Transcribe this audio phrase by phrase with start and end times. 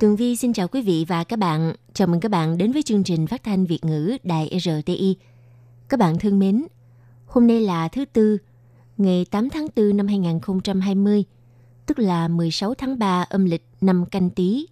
[0.00, 1.72] Tường Vi xin chào quý vị và các bạn.
[1.92, 5.16] Chào mừng các bạn đến với chương trình phát thanh Việt ngữ Đài RTI.
[5.88, 6.66] Các bạn thân mến,
[7.26, 8.38] hôm nay là thứ Tư,
[8.96, 11.24] ngày 8 tháng 4 năm 2020,
[11.86, 14.66] tức là 16 tháng 3 âm lịch năm canh tí.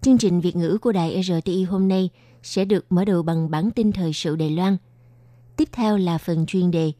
[0.00, 2.10] Chương trình Việt ngữ của Đài RTI hôm nay
[2.42, 4.76] sẽ được mở đầu bằng bản tin thời sự Đài Loan.
[5.56, 6.92] Tiếp theo là phần chuyên đề,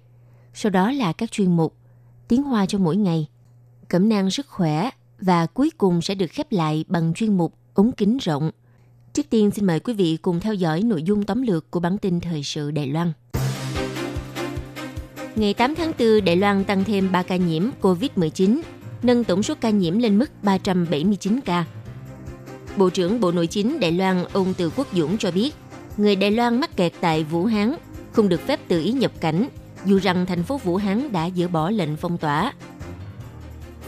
[0.54, 1.76] sau đó là các chuyên mục
[2.28, 3.28] Tiếng Hoa cho mỗi ngày,
[3.88, 7.92] Cẩm nang sức khỏe và cuối cùng sẽ được khép lại bằng chuyên mục ống
[7.92, 8.50] kính rộng.
[9.12, 11.98] Trước tiên xin mời quý vị cùng theo dõi nội dung tóm lược của bản
[11.98, 13.12] tin thời sự Đài Loan.
[15.36, 18.60] Ngày 8 tháng 4, Đài Loan tăng thêm 3 ca nhiễm COVID-19,
[19.02, 21.64] nâng tổng số ca nhiễm lên mức 379 ca.
[22.76, 25.54] Bộ trưởng Bộ Nội chính Đài Loan ông Từ Quốc Dũng cho biết,
[25.96, 27.74] người Đài Loan mắc kẹt tại Vũ Hán
[28.12, 29.48] không được phép tự ý nhập cảnh,
[29.84, 32.52] dù rằng thành phố Vũ Hán đã dỡ bỏ lệnh phong tỏa.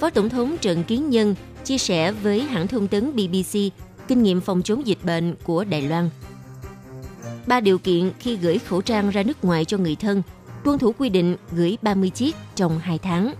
[0.03, 3.59] Phó Tổng thống Trần Kiến Nhân chia sẻ với hãng thông tấn BBC
[4.09, 6.11] kinh nghiệm phòng chống dịch bệnh của Đài Loan.
[7.47, 10.23] Ba điều kiện khi gửi khẩu trang ra nước ngoài cho người thân,
[10.65, 13.35] tuân thủ quy định gửi 30 chiếc trong 2 tháng.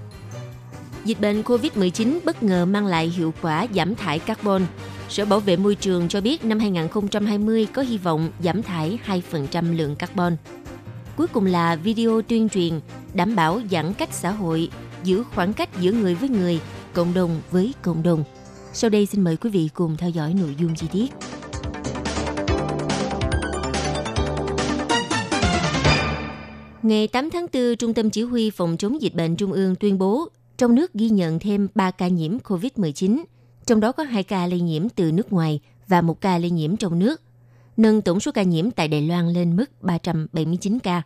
[1.05, 4.67] Dịch bệnh COVID-19 bất ngờ mang lại hiệu quả giảm thải carbon.
[5.09, 9.77] Sở Bảo vệ Môi trường cho biết năm 2020 có hy vọng giảm thải 2%
[9.77, 10.37] lượng carbon.
[11.17, 12.81] Cuối cùng là video tuyên truyền
[13.15, 14.69] đảm bảo giãn cách xã hội
[15.05, 16.61] giữ khoảng cách giữa người với người,
[16.93, 18.25] cộng đồng với cộng đồng.
[18.73, 21.13] Sau đây xin mời quý vị cùng theo dõi nội dung chi tiết.
[26.83, 29.99] Ngày 8 tháng 4, Trung tâm Chỉ huy Phòng chống dịch bệnh Trung ương tuyên
[29.99, 33.23] bố trong nước ghi nhận thêm 3 ca nhiễm COVID-19,
[33.67, 36.77] trong đó có 2 ca lây nhiễm từ nước ngoài và 1 ca lây nhiễm
[36.77, 37.21] trong nước,
[37.77, 41.03] nâng tổng số ca nhiễm tại Đài Loan lên mức 379 ca.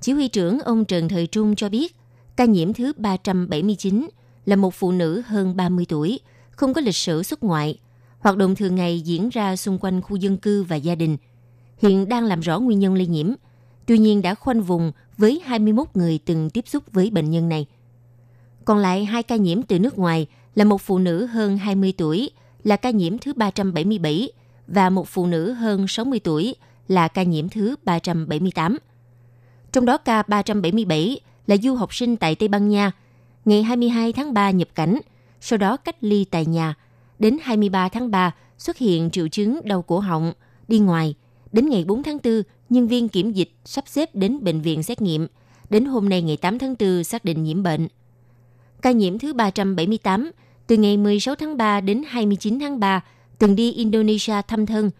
[0.00, 1.96] Chỉ huy trưởng ông Trần Thời Trung cho biết,
[2.36, 4.08] Ca nhiễm thứ 379
[4.46, 6.20] là một phụ nữ hơn 30 tuổi,
[6.50, 7.78] không có lịch sử xuất ngoại.
[8.18, 11.16] Hoạt động thường ngày diễn ra xung quanh khu dân cư và gia đình.
[11.78, 13.32] Hiện đang làm rõ nguyên nhân lây nhiễm.
[13.86, 17.66] Tuy nhiên đã khoanh vùng với 21 người từng tiếp xúc với bệnh nhân này.
[18.64, 22.30] Còn lại hai ca nhiễm từ nước ngoài là một phụ nữ hơn 20 tuổi
[22.64, 24.32] là ca nhiễm thứ 377
[24.66, 26.54] và một phụ nữ hơn 60 tuổi
[26.88, 28.78] là ca nhiễm thứ 378.
[29.72, 31.20] Trong đó ca 377
[31.52, 32.92] là du học sinh tại Tây Ban Nha,
[33.44, 35.00] ngày 22 tháng 3 nhập cảnh,
[35.40, 36.74] sau đó cách ly tại nhà.
[37.18, 40.32] Đến 23 tháng 3 xuất hiện triệu chứng đau cổ họng,
[40.68, 41.14] đi ngoài.
[41.52, 45.02] Đến ngày 4 tháng 4, nhân viên kiểm dịch sắp xếp đến bệnh viện xét
[45.02, 45.26] nghiệm.
[45.70, 47.88] Đến hôm nay ngày 8 tháng 4 xác định nhiễm bệnh.
[48.82, 50.30] Ca nhiễm thứ 378,
[50.66, 53.00] từ ngày 16 tháng 3 đến 29 tháng 3,
[53.38, 54.90] từng đi Indonesia thăm thân.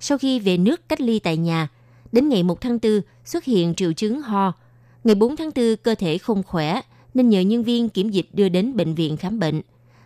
[0.00, 1.68] Sau khi về nước cách ly tại nhà,
[2.12, 4.52] đến ngày 1 tháng 4 xuất hiện triệu chứng ho,
[5.04, 6.80] Ngày 4 tháng 4, cơ thể không khỏe
[7.14, 9.60] nên nhờ nhân viên kiểm dịch đưa đến bệnh viện khám bệnh.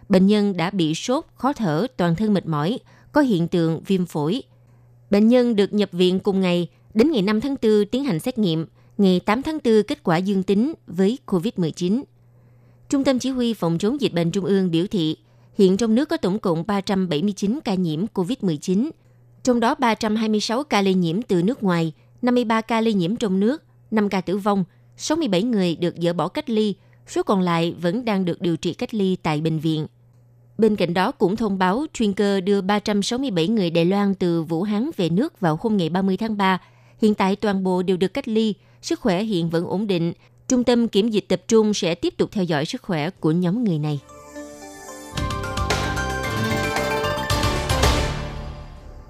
[0.08, 2.78] Bệnh nhân đã bị sốt, khó thở, toàn thân mệt mỏi,
[3.12, 4.42] có hiện tượng viêm phổi.
[5.10, 8.38] Bệnh nhân được nhập viện cùng ngày, đến ngày 5 tháng 4 tiến hành xét
[8.38, 8.66] nghiệm,
[8.98, 12.02] ngày 8 tháng 4 kết quả dương tính với COVID-19.
[12.88, 15.16] Trung tâm Chỉ huy Phòng chống dịch bệnh Trung ương biểu thị,
[15.58, 18.90] hiện trong nước có tổng cộng 379 ca nhiễm COVID-19,
[19.42, 21.92] trong đó 326 ca lây nhiễm từ nước ngoài,
[22.22, 24.64] 53 ca lây nhiễm trong nước, 5 ca tử vong,
[25.02, 26.74] 67 người được dỡ bỏ cách ly,
[27.06, 29.86] số còn lại vẫn đang được điều trị cách ly tại bệnh viện.
[30.58, 34.62] Bên cạnh đó cũng thông báo chuyên cơ đưa 367 người Đài Loan từ Vũ
[34.62, 36.60] Hán về nước vào hôm ngày 30 tháng 3.
[37.02, 40.12] Hiện tại toàn bộ đều được cách ly, sức khỏe hiện vẫn ổn định.
[40.48, 43.64] Trung tâm kiểm dịch tập trung sẽ tiếp tục theo dõi sức khỏe của nhóm
[43.64, 44.00] người này.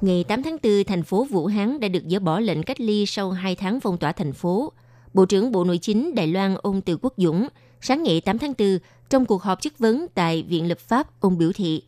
[0.01, 3.07] Ngày 8 tháng 4, thành phố Vũ Hán đã được dỡ bỏ lệnh cách ly
[3.07, 4.73] sau 2 tháng phong tỏa thành phố.
[5.15, 7.49] Bộ trưởng Bộ Nội chính Đài Loan ông Từ Quốc Dũng
[7.81, 8.79] sáng ngày 8 tháng 4
[9.11, 11.83] trong cuộc họp chất vấn tại Viện Lập pháp, ông biểu thị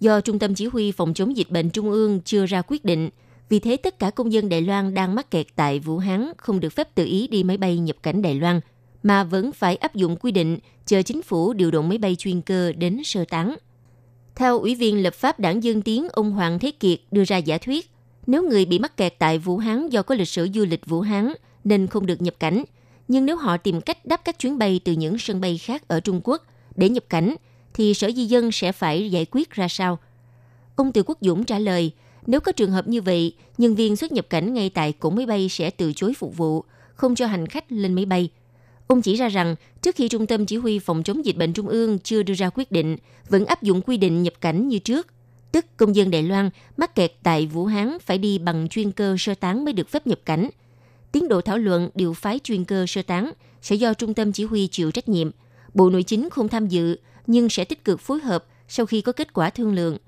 [0.00, 3.10] do Trung tâm Chỉ huy Phòng chống dịch bệnh Trung ương chưa ra quyết định,
[3.48, 6.60] vì thế tất cả công dân Đài Loan đang mắc kẹt tại Vũ Hán không
[6.60, 8.60] được phép tự ý đi máy bay nhập cảnh Đài Loan,
[9.02, 12.40] mà vẫn phải áp dụng quy định chờ chính phủ điều động máy bay chuyên
[12.40, 13.56] cơ đến sơ tán.
[14.34, 17.58] Theo Ủy viên lập pháp đảng Dân Tiến ông Hoàng Thế Kiệt đưa ra giả
[17.58, 17.90] thuyết,
[18.26, 21.00] nếu người bị mắc kẹt tại Vũ Hán do có lịch sử du lịch Vũ
[21.00, 21.32] Hán
[21.64, 22.64] nên không được nhập cảnh,
[23.08, 26.00] nhưng nếu họ tìm cách đáp các chuyến bay từ những sân bay khác ở
[26.00, 26.42] Trung Quốc
[26.76, 27.34] để nhập cảnh,
[27.74, 29.98] thì Sở Di dân sẽ phải giải quyết ra sao?
[30.76, 31.92] Ông Từ Quốc Dũng trả lời,
[32.26, 35.26] nếu có trường hợp như vậy, nhân viên xuất nhập cảnh ngay tại cổng máy
[35.26, 36.64] bay sẽ từ chối phục vụ,
[36.94, 38.30] không cho hành khách lên máy bay.
[38.86, 41.68] Ông chỉ ra rằng, trước khi Trung tâm Chỉ huy Phòng chống dịch bệnh Trung
[41.68, 42.96] ương chưa đưa ra quyết định,
[43.28, 45.06] vẫn áp dụng quy định nhập cảnh như trước.
[45.52, 49.16] Tức công dân Đài Loan mắc kẹt tại Vũ Hán phải đi bằng chuyên cơ
[49.18, 50.50] sơ tán mới được phép nhập cảnh.
[51.12, 54.44] Tiến độ thảo luận điều phái chuyên cơ sơ tán sẽ do Trung tâm Chỉ
[54.44, 55.30] huy chịu trách nhiệm.
[55.74, 56.96] Bộ Nội chính không tham dự,
[57.26, 59.98] nhưng sẽ tích cực phối hợp sau khi có kết quả thương lượng.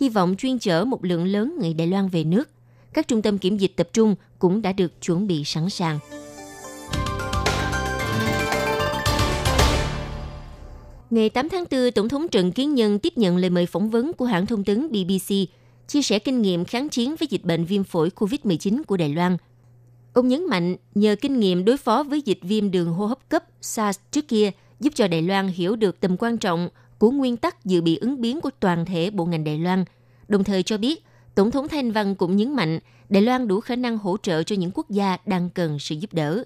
[0.00, 2.48] Hy vọng chuyên chở một lượng lớn người Đài Loan về nước.
[2.92, 5.98] Các trung tâm kiểm dịch tập trung cũng đã được chuẩn bị sẵn sàng.
[11.10, 14.12] Ngày 8 tháng 4, Tổng thống Trần Kiến Nhân tiếp nhận lời mời phỏng vấn
[14.12, 15.34] của hãng thông tấn BBC,
[15.88, 19.36] chia sẻ kinh nghiệm kháng chiến với dịch bệnh viêm phổi COVID-19 của Đài Loan.
[20.12, 23.44] Ông nhấn mạnh, nhờ kinh nghiệm đối phó với dịch viêm đường hô hấp cấp
[23.60, 24.50] SARS trước kia,
[24.80, 26.68] giúp cho Đài Loan hiểu được tầm quan trọng
[26.98, 29.84] của nguyên tắc dự bị ứng biến của toàn thể bộ ngành Đài Loan.
[30.28, 31.04] Đồng thời cho biết,
[31.34, 32.78] Tổng thống Thanh Văn cũng nhấn mạnh
[33.08, 36.14] Đài Loan đủ khả năng hỗ trợ cho những quốc gia đang cần sự giúp
[36.14, 36.44] đỡ.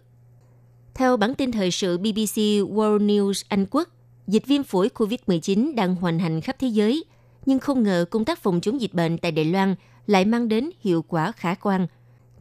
[0.95, 2.39] Theo bản tin thời sự BBC
[2.73, 3.89] World News Anh Quốc,
[4.27, 7.05] dịch viêm phổi COVID-19 đang hoành hành khắp thế giới,
[7.47, 9.75] nhưng không ngờ công tác phòng chống dịch bệnh tại Đài Loan
[10.07, 11.87] lại mang đến hiệu quả khả quan.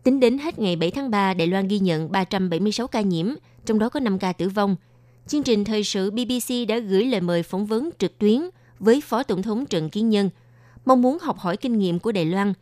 [0.06, 3.28] Tính đến hết ngày 7 tháng 3, Đài Loan ghi nhận 376 ca nhiễm,
[3.66, 4.76] trong đó có 5 ca tử vong.
[5.28, 8.42] Chương trình thời sự BBC đã gửi lời mời phỏng vấn trực tuyến
[8.80, 10.30] với Phó Tổng thống Trần Kiến Nhân,
[10.86, 12.54] mong muốn học hỏi kinh nghiệm của Đài Loan.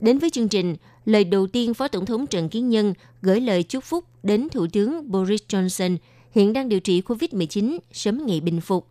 [0.00, 3.62] Đến với chương trình, lời đầu tiên Phó Tổng thống Trần Kiến Nhân gửi lời
[3.62, 5.96] chúc phúc đến Thủ tướng Boris Johnson–
[6.34, 8.88] hiện đang điều trị COVID-19 sớm ngày bình phục.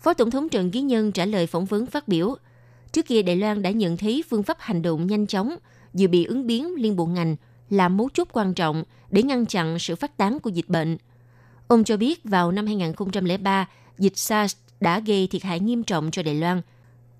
[0.00, 2.34] Phó Tổng thống Trần Kiến Nhân trả lời phỏng vấn phát biểu,
[2.92, 5.56] trước kia Đài Loan đã nhận thấy phương pháp hành động nhanh chóng,
[5.96, 7.36] dự bị ứng biến liên bộ ngành
[7.70, 10.96] là mấu chốt quan trọng để ngăn chặn sự phát tán của dịch bệnh.
[11.68, 16.22] Ông cho biết vào năm 2003, dịch SARS đã gây thiệt hại nghiêm trọng cho
[16.22, 16.62] Đài Loan.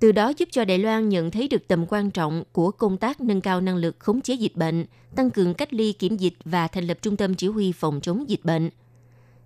[0.00, 3.20] Từ đó giúp cho Đài Loan nhận thấy được tầm quan trọng của công tác
[3.20, 4.86] nâng cao năng lực khống chế dịch bệnh,
[5.16, 8.28] tăng cường cách ly kiểm dịch và thành lập trung tâm chỉ huy phòng chống
[8.28, 8.70] dịch bệnh–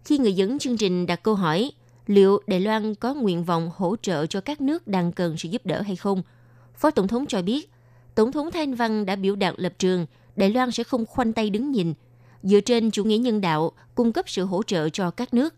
[0.04, 1.72] khi người dẫn chương trình đặt câu hỏi
[2.06, 5.66] liệu Đài Loan có nguyện vọng hỗ trợ cho các nước đang cần sự giúp
[5.66, 6.22] đỡ hay không,
[6.74, 7.70] Phó Tổng thống cho biết,
[8.20, 10.06] Tổng thống Thanh Văn đã biểu đạt lập trường
[10.36, 11.94] Đài Loan sẽ không khoanh tay đứng nhìn,
[12.42, 15.54] dựa trên chủ nghĩa nhân đạo cung cấp sự hỗ trợ cho các nước,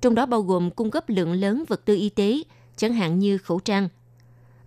[0.00, 2.38] trong đó bao gồm cung cấp lượng lớn vật tư y tế,
[2.76, 3.88] chẳng hạn như khẩu trang.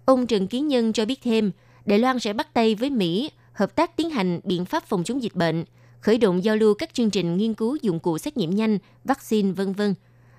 [0.06, 1.52] Ông Trần Kiến Nhân cho biết thêm,
[1.86, 5.24] Đài Loan sẽ bắt tay với Mỹ hợp tác tiến hành biện pháp phòng chống
[5.24, 5.66] dịch bệnh,
[6.02, 9.52] khởi động giao lưu các chương trình nghiên cứu dụng cụ xét nghiệm nhanh, vaccine
[9.52, 9.94] vân vân.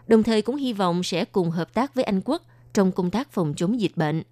[0.06, 3.32] Đồng thời cũng hy vọng sẽ cùng hợp tác với Anh quốc trong công tác
[3.32, 4.22] phòng chống dịch bệnh.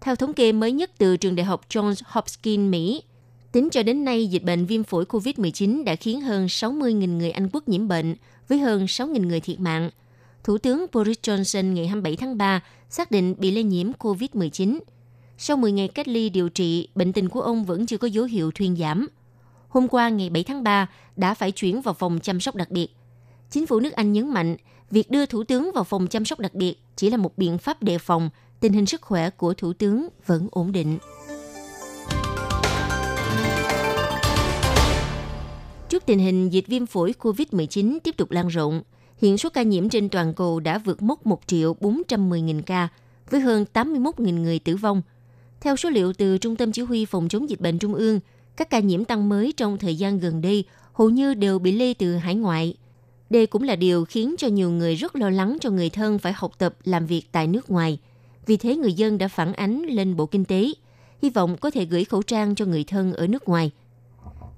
[0.00, 3.02] Theo thống kê mới nhất từ trường đại học Johns Hopkins, Mỹ,
[3.52, 7.48] tính cho đến nay dịch bệnh viêm phổi COVID-19 đã khiến hơn 60.000 người Anh
[7.52, 8.14] quốc nhiễm bệnh,
[8.48, 9.90] với hơn 6.000 người thiệt mạng.
[10.44, 12.60] Thủ tướng Boris Johnson ngày 27 tháng 3
[12.90, 14.78] xác định bị lây nhiễm COVID-19.
[15.38, 18.24] Sau 10 ngày cách ly điều trị, bệnh tình của ông vẫn chưa có dấu
[18.24, 19.06] hiệu thuyên giảm–
[19.76, 22.88] hôm qua ngày 7 tháng 3 đã phải chuyển vào phòng chăm sóc đặc biệt.
[23.50, 24.56] Chính phủ nước Anh nhấn mạnh,
[24.90, 27.82] việc đưa thủ tướng vào phòng chăm sóc đặc biệt chỉ là một biện pháp
[27.82, 30.98] đề phòng, tình hình sức khỏe của thủ tướng vẫn ổn định.
[35.88, 38.82] Trước tình hình dịch viêm phổi COVID-19 tiếp tục lan rộng,
[39.18, 42.88] hiện số ca nhiễm trên toàn cầu đã vượt mốc 1 triệu 410 nghìn ca,
[43.30, 45.02] với hơn 81 nghìn người tử vong.
[45.60, 48.20] Theo số liệu từ Trung tâm Chỉ huy Phòng chống dịch bệnh Trung ương,
[48.56, 51.94] các ca nhiễm tăng mới trong thời gian gần đây hầu như đều bị lây
[51.94, 52.74] từ hải ngoại.
[53.30, 56.32] Đây cũng là điều khiến cho nhiều người rất lo lắng cho người thân phải
[56.32, 57.98] học tập làm việc tại nước ngoài.
[58.46, 60.68] Vì thế người dân đã phản ánh lên Bộ Kinh tế,
[61.22, 63.70] hy vọng có thể gửi khẩu trang cho người thân ở nước ngoài.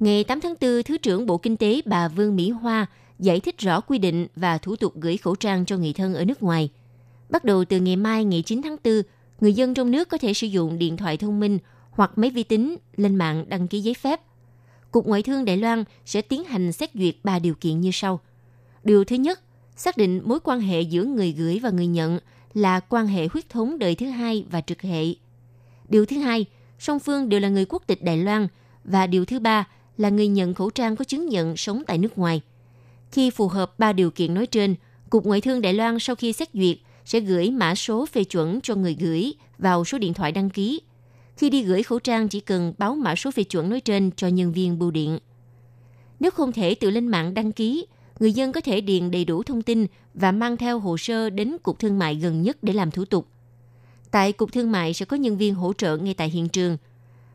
[0.00, 2.86] Ngày 8 tháng 4, Thứ trưởng Bộ Kinh tế bà Vương Mỹ Hoa
[3.18, 6.24] giải thích rõ quy định và thủ tục gửi khẩu trang cho người thân ở
[6.24, 6.70] nước ngoài.
[7.30, 9.02] Bắt đầu từ ngày mai ngày 9 tháng 4,
[9.40, 11.58] người dân trong nước có thể sử dụng điện thoại thông minh
[11.90, 14.20] hoặc máy vi tính lên mạng đăng ký giấy phép.
[14.90, 18.20] Cục Ngoại thương Đài Loan sẽ tiến hành xét duyệt ba điều kiện như sau.
[18.84, 19.40] Điều thứ nhất,
[19.76, 22.18] xác định mối quan hệ giữa người gửi và người nhận
[22.54, 25.04] là quan hệ huyết thống đời thứ hai và trực hệ.
[25.88, 26.46] Điều thứ hai,
[26.78, 28.48] song phương đều là người quốc tịch Đài Loan
[28.84, 32.18] và điều thứ ba là người nhận khẩu trang có chứng nhận sống tại nước
[32.18, 32.40] ngoài.
[33.12, 34.74] Khi phù hợp ba điều kiện nói trên,
[35.10, 38.60] Cục Ngoại thương Đài Loan sau khi xét duyệt sẽ gửi mã số phê chuẩn
[38.60, 40.80] cho người gửi vào số điện thoại đăng ký
[41.38, 44.28] khi đi gửi khẩu trang chỉ cần báo mã số phê chuẩn nói trên cho
[44.28, 45.18] nhân viên bưu điện.
[46.20, 47.86] Nếu không thể tự lên mạng đăng ký,
[48.20, 51.56] người dân có thể điền đầy đủ thông tin và mang theo hồ sơ đến
[51.62, 53.26] Cục Thương mại gần nhất để làm thủ tục.
[54.10, 56.76] Tại Cục Thương mại sẽ có nhân viên hỗ trợ ngay tại hiện trường.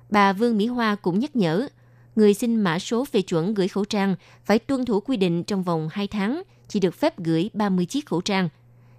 [0.10, 1.68] Bà Vương Mỹ Hoa cũng nhắc nhở,
[2.16, 5.64] người xin mã số về chuẩn gửi khẩu trang phải tuân thủ quy định trong
[5.64, 8.50] vòng 2 tháng chỉ được phép gửi 30 chiếc khẩu trang.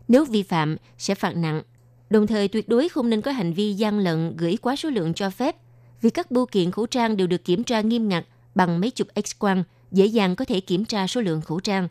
[0.09, 1.63] Nếu vi phạm sẽ phạt nặng
[2.11, 5.15] Đồng thời tuyệt đối không nên có hành vi gian lận gửi quá số lượng
[5.15, 5.57] cho phép,
[6.01, 8.25] vì các bưu kiện khẩu trang đều được kiểm tra nghiêm ngặt
[8.55, 9.63] bằng máy chụp X-quang,
[9.94, 11.88] dễ dàng có thể kiểm tra số lượng khẩu trang.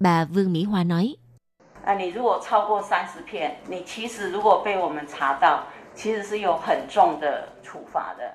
[0.00, 1.16] Bà Vương Mỹ Hoa nói.
[1.84, 5.66] 啊，你如果超过三十片，你其实如果被我们查到，
[5.96, 8.34] 其实是有很重的处罚的。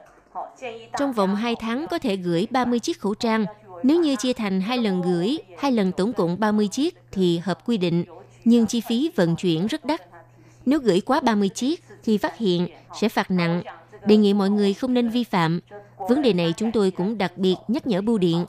[0.98, 3.46] Trong vòng 2 tháng có thể gửi 30 chiếc khẩu trang.
[3.84, 7.66] Nếu như chia thành hai lần gửi, hai lần tổng cộng 30 chiếc thì hợp
[7.66, 8.06] quy định,
[8.46, 10.02] nhưng chi phí vận chuyển rất đắt.
[10.66, 12.68] Nếu gửi quá 30 chiếc thì phát hiện
[13.02, 13.64] sẽ phạt nặng.
[14.06, 15.60] Đề nghị mọi người không nên vi phạm.
[15.98, 18.46] Vấn đề này chúng tôi cũng đặc biệt nhắc nhở bưu điện.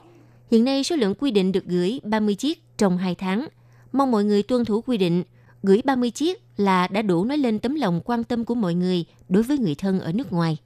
[0.52, 3.48] Hiện nay số lượng quy định được gửi 30 chiếc trong 2 tháng.
[3.92, 5.22] Mong mọi người tuân thủ quy định.
[5.62, 9.04] Gửi 30 chiếc là đã đủ nói lên tấm lòng quan tâm của mọi người
[9.28, 10.56] đối với người thân ở nước ngoài.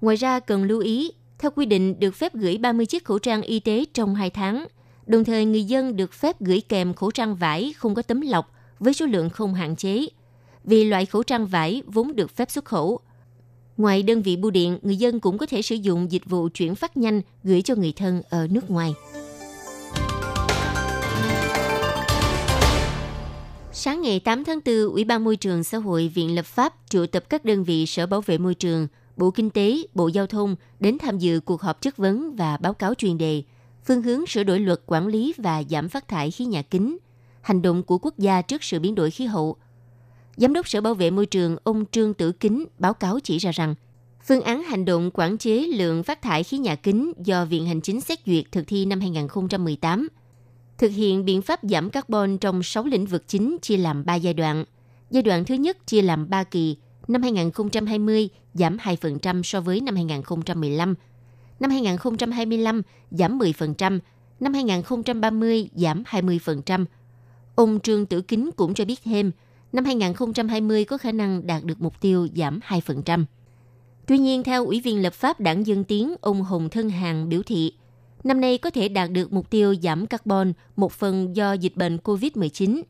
[0.00, 3.42] Ngoài ra cần lưu ý, theo quy định được phép gửi 30 chiếc khẩu trang
[3.42, 4.66] y tế trong 2 tháng.
[5.06, 8.52] Đồng thời người dân được phép gửi kèm khẩu trang vải không có tấm lọc
[8.78, 10.06] với số lượng không hạn chế.
[10.64, 13.00] Vì loại khẩu trang vải vốn được phép xuất khẩu.
[13.78, 16.74] Ngoài đơn vị bưu điện, người dân cũng có thể sử dụng dịch vụ chuyển
[16.74, 18.94] phát nhanh gửi cho người thân ở nước ngoài.
[23.72, 27.06] Sáng ngày 8 tháng 4, Ủy ban Môi trường Xã hội Viện Lập pháp triệu
[27.06, 30.56] tập các đơn vị Sở Bảo vệ Môi trường, Bộ Kinh tế, Bộ Giao thông
[30.80, 33.42] đến tham dự cuộc họp chất vấn và báo cáo chuyên đề
[33.84, 36.98] phương hướng sửa đổi luật quản lý và giảm phát thải khí nhà kính,
[37.40, 39.56] hành động của quốc gia trước sự biến đổi khí hậu.
[40.40, 43.50] Giám đốc Sở Bảo vệ Môi trường ông Trương Tử Kính báo cáo chỉ ra
[43.50, 43.74] rằng,
[44.26, 47.80] phương án hành động quản chế lượng phát thải khí nhà kính do Viện Hành
[47.80, 50.08] Chính xét duyệt thực thi năm 2018
[50.78, 54.34] thực hiện biện pháp giảm carbon trong 6 lĩnh vực chính chia làm 3 giai
[54.34, 54.64] đoạn.
[55.10, 56.76] Giai đoạn thứ nhất chia làm 3 kỳ,
[57.08, 60.94] năm 2020 giảm 2% so với năm 2015,
[61.60, 63.98] năm 2025 giảm 10%,
[64.40, 66.84] năm 2030 giảm 20%.
[67.54, 69.30] Ông Trương Tử Kính cũng cho biết thêm,
[69.72, 73.24] năm 2020 có khả năng đạt được mục tiêu giảm 2%.
[74.06, 77.42] Tuy nhiên, theo Ủy viên lập pháp đảng Dân Tiến, ông Hồng Thân Hàng biểu
[77.42, 77.72] thị,
[78.24, 81.96] năm nay có thể đạt được mục tiêu giảm carbon một phần do dịch bệnh
[81.96, 82.82] COVID-19.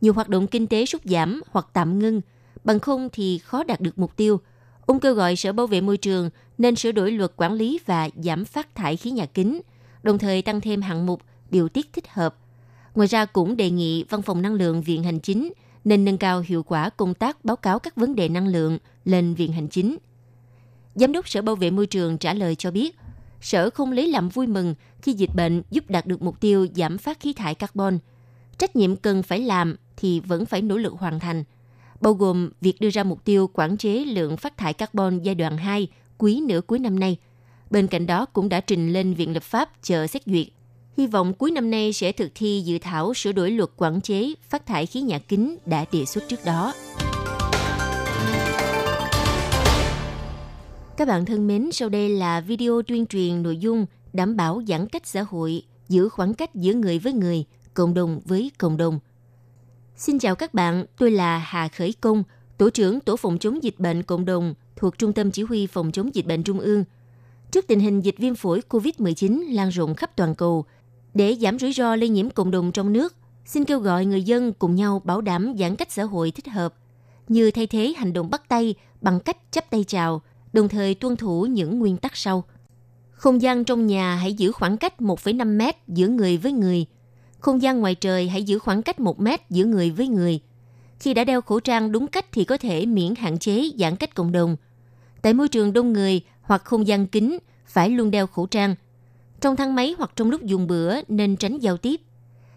[0.00, 2.20] Nhiều hoạt động kinh tế sút giảm hoặc tạm ngưng,
[2.64, 4.40] bằng không thì khó đạt được mục tiêu.
[4.86, 8.08] Ông kêu gọi Sở Bảo vệ Môi trường nên sửa đổi luật quản lý và
[8.14, 9.60] giảm phát thải khí nhà kính,
[10.02, 12.36] đồng thời tăng thêm hạng mục điều tiết thích hợp.
[12.94, 15.52] Ngoài ra cũng đề nghị Văn phòng Năng lượng Viện Hành Chính
[15.84, 19.34] nên nâng cao hiệu quả công tác báo cáo các vấn đề năng lượng lên
[19.34, 19.96] Viện Hành Chính.
[20.94, 22.96] Giám đốc Sở Bảo vệ Môi trường trả lời cho biết,
[23.40, 26.98] Sở không lấy làm vui mừng khi dịch bệnh giúp đạt được mục tiêu giảm
[26.98, 27.98] phát khí thải carbon.
[28.58, 31.44] Trách nhiệm cần phải làm thì vẫn phải nỗ lực hoàn thành,
[32.00, 35.56] bao gồm việc đưa ra mục tiêu quản chế lượng phát thải carbon giai đoạn
[35.56, 37.16] 2 quý nửa cuối năm nay.
[37.70, 40.46] Bên cạnh đó cũng đã trình lên Viện Lập pháp chờ xét duyệt.
[40.96, 44.32] Hy vọng cuối năm nay sẽ thực thi dự thảo sửa đổi luật quản chế
[44.48, 46.74] phát thải khí nhà kính đã đề xuất trước đó.
[50.96, 54.88] Các bạn thân mến, sau đây là video tuyên truyền nội dung đảm bảo giãn
[54.88, 57.44] cách xã hội, giữ khoảng cách giữa người với người,
[57.74, 58.98] cộng đồng với cộng đồng.
[59.96, 62.22] Xin chào các bạn, tôi là Hà Khởi Công,
[62.58, 65.92] Tổ trưởng Tổ phòng chống dịch bệnh cộng đồng thuộc Trung tâm Chỉ huy Phòng
[65.92, 66.84] chống dịch bệnh Trung ương.
[67.50, 70.64] Trước tình hình dịch viêm phổi COVID-19 lan rộng khắp toàn cầu,
[71.14, 73.14] để giảm rủi ro lây nhiễm cộng đồng trong nước,
[73.44, 76.74] xin kêu gọi người dân cùng nhau bảo đảm giãn cách xã hội thích hợp,
[77.28, 81.16] như thay thế hành động bắt tay bằng cách chấp tay chào– đồng thời tuân
[81.16, 82.44] thủ những nguyên tắc sau.
[83.10, 86.86] Không gian trong nhà hãy giữ khoảng cách 1,5 mét giữa người với người.
[87.38, 90.40] Không gian ngoài trời hãy giữ khoảng cách 1 mét giữa người với người.
[91.00, 94.14] Khi đã đeo khẩu trang đúng cách thì có thể miễn hạn chế giãn cách
[94.14, 94.56] cộng đồng.
[95.22, 98.74] Tại môi trường đông người hoặc không gian kín, phải luôn đeo khẩu trang.
[99.42, 102.00] Trong thang máy hoặc trong lúc dùng bữa nên tránh giao tiếp.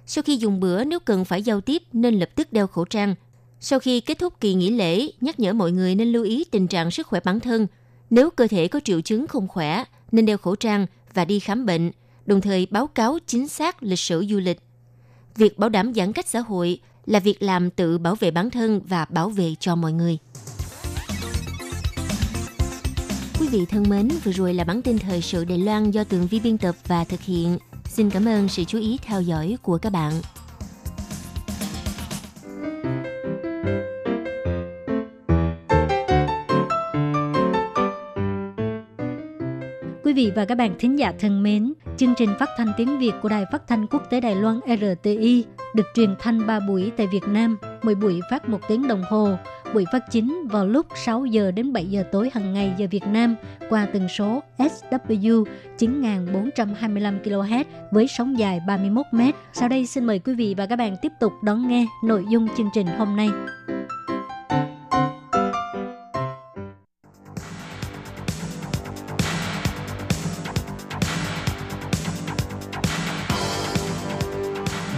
[0.06, 3.16] Sau khi dùng bữa nếu cần phải giao tiếp nên lập tức đeo khẩu trang.
[3.60, 6.68] Sau khi kết thúc kỳ nghỉ lễ, nhắc nhở mọi người nên lưu ý tình
[6.68, 7.68] trạng sức khỏe bản thân–
[8.10, 11.66] nếu cơ thể có triệu chứng không khỏe, nên đeo khẩu trang và đi khám
[11.66, 11.92] bệnh,
[12.26, 14.60] đồng thời báo cáo chính xác lịch sử du lịch.
[15.36, 18.82] Việc bảo đảm giãn cách xã hội là việc làm tự bảo vệ bản thân
[18.88, 20.18] và bảo vệ cho mọi người.
[23.40, 26.28] Quý vị thân mến, vừa rồi là bản tin thời sự Đài Loan do Tường
[26.28, 27.58] Vi biên tập và thực hiện.
[27.86, 30.14] Xin cảm ơn sự chú ý theo dõi của các bạn.
[40.04, 43.14] Quý vị và các bạn thính giả thân mến, chương trình phát thanh tiếng Việt
[43.22, 47.08] của Đài Phát thanh Quốc tế Đài Loan RTI được truyền thanh 3 buổi tại
[47.08, 49.30] Việt Nam, mỗi buổi phát 1 tiếng đồng hồ
[49.74, 53.08] buổi phát chính vào lúc 6 giờ đến 7 giờ tối hàng ngày giờ Việt
[53.08, 53.36] Nam
[53.70, 55.46] qua tần số SW
[55.78, 59.22] 9425 kHz với sóng dài 31 m.
[59.54, 62.48] Sau đây xin mời quý vị và các bạn tiếp tục đón nghe nội dung
[62.58, 63.30] chương trình hôm nay.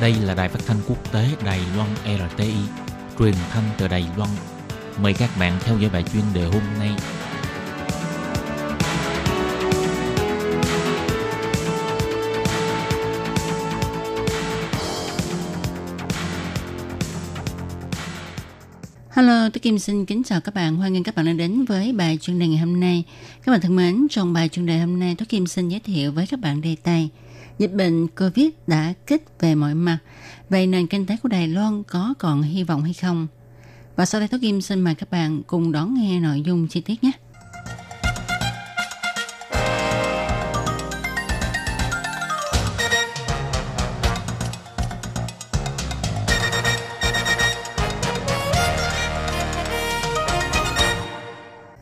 [0.01, 2.53] Đây là đài phát thanh quốc tế Đài Loan RTI,
[3.19, 4.29] truyền thanh từ Đài Loan
[5.01, 6.91] Mời các bạn theo dõi bài chuyên đề hôm nay.
[19.09, 20.75] Hello, tôi Kim xin kính chào các bạn.
[20.75, 23.03] Hoan nghênh các bạn đã đến với bài chuyên đề ngày hôm nay.
[23.43, 26.11] Các bạn thân mến, trong bài chuyên đề hôm nay, tôi Kim xin giới thiệu
[26.11, 27.09] với các bạn đề tài
[27.59, 29.97] Dịch bệnh Covid đã kích về mọi mặt.
[30.49, 33.27] Vậy nền kinh tế của Đài Loan có còn hy vọng hay không?
[33.97, 36.81] Và sau đây tôi Kim xin mời các bạn cùng đón nghe nội dung chi
[36.81, 37.11] tiết nhé.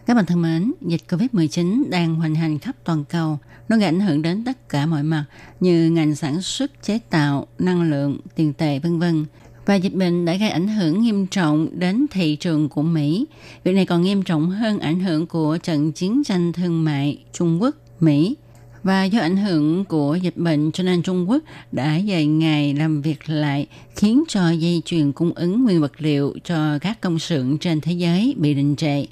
[0.05, 3.39] Các bạn thân mến, dịch COVID-19 đang hoành hành khắp toàn cầu.
[3.69, 5.25] Nó gây ảnh hưởng đến tất cả mọi mặt
[5.59, 9.25] như ngành sản xuất, chế tạo, năng lượng, tiền tệ vân vân.
[9.65, 13.25] Và dịch bệnh đã gây ảnh hưởng nghiêm trọng đến thị trường của Mỹ.
[13.63, 17.61] Việc này còn nghiêm trọng hơn ảnh hưởng của trận chiến tranh thương mại Trung
[17.61, 18.35] Quốc, Mỹ.
[18.83, 23.01] Và do ảnh hưởng của dịch bệnh cho nên Trung Quốc đã dời ngày làm
[23.01, 27.57] việc lại khiến cho dây chuyền cung ứng nguyên vật liệu cho các công xưởng
[27.57, 29.05] trên thế giới bị đình trệ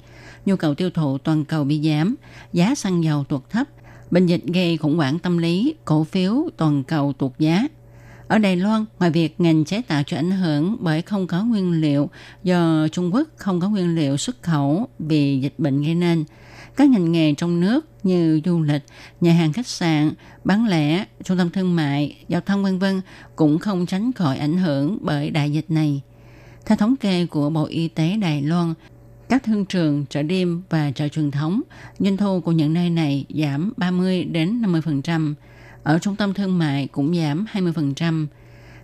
[0.46, 2.14] nhu cầu tiêu thụ toàn cầu bị giảm,
[2.52, 3.68] giá xăng dầu tuột thấp,
[4.10, 7.62] bệnh dịch gây khủng hoảng tâm lý, cổ phiếu toàn cầu tụt giá.
[8.28, 11.80] Ở Đài Loan, ngoài việc ngành chế tạo chịu ảnh hưởng bởi không có nguyên
[11.80, 12.10] liệu
[12.42, 16.24] do Trung Quốc không có nguyên liệu xuất khẩu vì dịch bệnh gây nên,
[16.76, 18.82] các ngành nghề trong nước như du lịch,
[19.20, 20.12] nhà hàng khách sạn,
[20.44, 23.00] bán lẻ, trung tâm thương mại, giao thông vân vân
[23.36, 26.02] cũng không tránh khỏi ảnh hưởng bởi đại dịch này.
[26.66, 28.74] Theo thống kê của Bộ Y tế Đài Loan,
[29.28, 31.60] các thương trường, chợ đêm và chợ truyền thống,
[31.98, 35.34] doanh thu của những nơi này giảm 30 đến 50%.
[35.84, 38.26] Ở trung tâm thương mại cũng giảm 20%.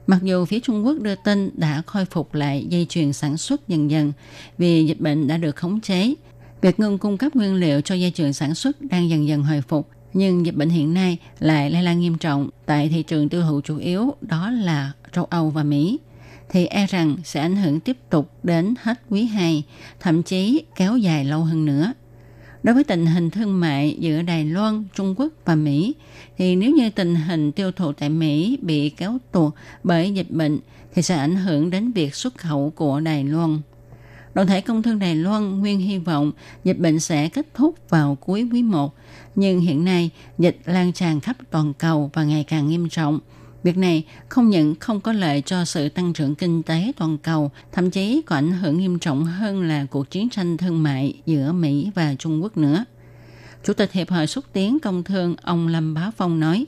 [0.07, 3.69] Mặc dù phía Trung Quốc đưa tin đã khôi phục lại dây chuyền sản xuất
[3.69, 4.13] dần dần
[4.59, 6.15] vì dịch bệnh đã được khống chế,
[6.61, 9.63] việc ngừng cung cấp nguyên liệu cho dây chuyền sản xuất đang dần dần hồi
[9.69, 9.89] phục.
[10.13, 13.61] Nhưng dịch bệnh hiện nay lại lây lan nghiêm trọng tại thị trường tiêu thụ
[13.61, 15.99] chủ yếu đó là châu Âu và Mỹ
[16.49, 19.63] thì e rằng sẽ ảnh hưởng tiếp tục đến hết quý 2,
[20.01, 21.93] thậm chí kéo dài lâu hơn nữa.
[22.63, 25.95] Đối với tình hình thương mại giữa Đài Loan, Trung Quốc và Mỹ,
[26.39, 29.53] thì nếu như tình hình tiêu thụ tại Mỹ bị kéo tuột
[29.85, 30.59] bởi dịch bệnh,
[30.95, 33.61] thì sẽ ảnh hưởng đến việc xuất khẩu của Đài Loan.
[34.35, 36.33] Đoàn thể công thương Đài Loan nguyên hy vọng
[36.65, 38.95] dịch bệnh sẽ kết thúc vào cuối quý 1,
[39.35, 43.19] nhưng hiện nay dịch lan tràn khắp toàn cầu và ngày càng nghiêm trọng–
[43.63, 47.51] Việc này không những không có lợi cho sự tăng trưởng kinh tế toàn cầu,
[47.73, 51.53] thậm chí có ảnh hưởng nghiêm trọng hơn là cuộc chiến tranh thương mại giữa
[51.53, 52.85] Mỹ và Trung Quốc nữa.
[53.65, 56.67] Chủ tịch Hiệp hội xúc tiến công thương ông Lâm Bá Phong nói,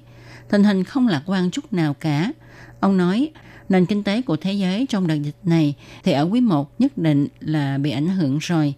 [0.51, 2.33] tình hình không lạc quan chút nào cả.
[2.81, 3.31] Ông nói,
[3.69, 6.99] nền kinh tế của thế giới trong đợt dịch này thì ở quý 1 nhất
[6.99, 8.75] định là bị ảnh hưởng rồi.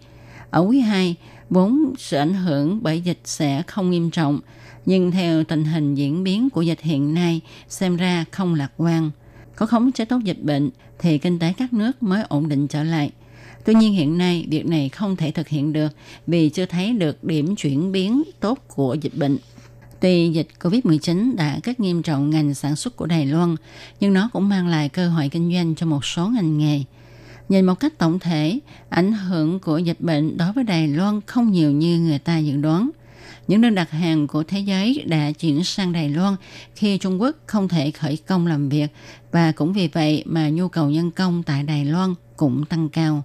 [0.51, 1.17] Ở quý 2,
[1.51, 4.41] vốn sự ảnh hưởng bởi dịch sẽ không nghiêm trọng,
[4.87, 9.11] nhưng theo tình hình diễn biến của dịch hiện nay xem ra không lạc quan.
[9.57, 12.83] Có khống chế tốt dịch bệnh thì kinh tế các nước mới ổn định trở
[12.83, 13.11] lại.
[13.65, 15.93] Tuy nhiên hiện nay việc này không thể thực hiện được
[16.27, 19.39] vì chưa thấy được điểm chuyển biến tốt của dịch bệnh.
[20.01, 23.57] Tuy dịch COVID-19 đã rất nghiêm trọng ngành sản xuất của Đài Loan,
[24.01, 26.83] nhưng nó cũng mang lại cơ hội kinh doanh cho một số ngành nghề.
[27.49, 31.51] Nhìn một cách tổng thể, ảnh hưởng của dịch bệnh đối với Đài Loan không
[31.51, 32.91] nhiều như người ta dự đoán–
[33.49, 36.37] những đơn đặt hàng của thế giới đã chuyển sang Đài Loan
[36.77, 38.87] khi Trung Quốc không thể khởi công làm việc
[39.33, 43.23] và cũng vì vậy mà nhu cầu nhân công tại Đài Loan cũng tăng cao.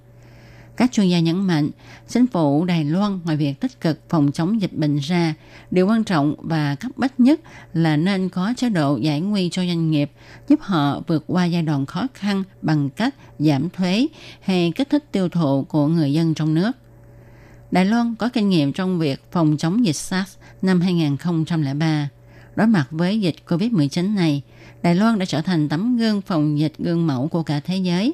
[0.78, 1.70] Các chuyên gia nhấn mạnh,
[2.08, 5.34] chính phủ Đài Loan ngoài việc tích cực phòng chống dịch bệnh ra,
[5.72, 7.40] điều quan trọng và cấp bách nhất
[7.74, 10.12] là nên có chế độ giải nguy cho doanh nghiệp,
[10.50, 14.08] giúp họ vượt qua giai đoạn khó khăn bằng cách giảm thuế
[14.42, 16.72] hay kích thích tiêu thụ của người dân trong nước.
[17.72, 22.10] Đài Loan có kinh nghiệm trong việc phòng chống dịch SARS năm 2003.
[22.56, 24.42] Đối mặt với dịch COVID-19 này,
[24.82, 28.14] Đài Loan đã trở thành tấm gương phòng dịch gương mẫu của cả thế giới.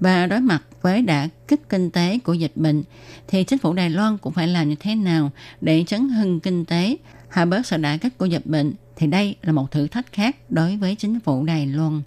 [0.00, 2.82] Và đối mặt với đả kích kinh tế của dịch bệnh,
[3.28, 6.64] thì chính phủ Đài Loan cũng phải làm như thế nào để chấn hưng kinh
[6.64, 6.96] tế,
[7.28, 10.36] hạ bớt sự đả kích của dịch bệnh, thì đây là một thử thách khác
[10.48, 12.02] đối với chính phủ Đài Loan.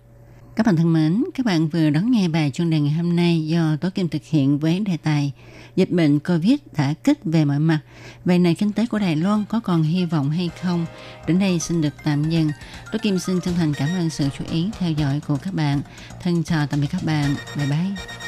[0.55, 3.47] Các bạn thân mến, các bạn vừa đón nghe bài chuyên đề ngày hôm nay
[3.47, 5.31] do Tố Kim thực hiện với đề tài
[5.75, 7.79] Dịch bệnh Covid đã kích về mọi mặt.
[8.25, 10.85] Vậy nền kinh tế của Đài Loan có còn hy vọng hay không?
[11.27, 12.49] Đến đây xin được tạm dừng.
[12.91, 15.81] Tố Kim xin chân thành cảm ơn sự chú ý theo dõi của các bạn.
[16.23, 17.35] Thân chào tạm biệt các bạn.
[17.57, 18.24] Bye bye.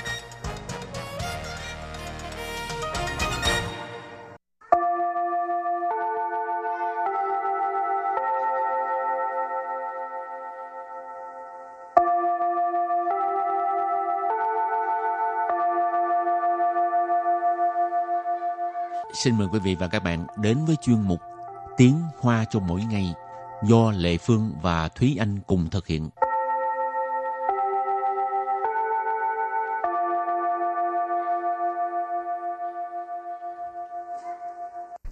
[19.24, 21.20] Xin mời quý vị và các bạn đến với chuyên mục
[21.78, 23.14] Tiếng Hoa cho mỗi ngày
[23.64, 26.10] do Lệ Phương và Thúy Anh cùng thực hiện.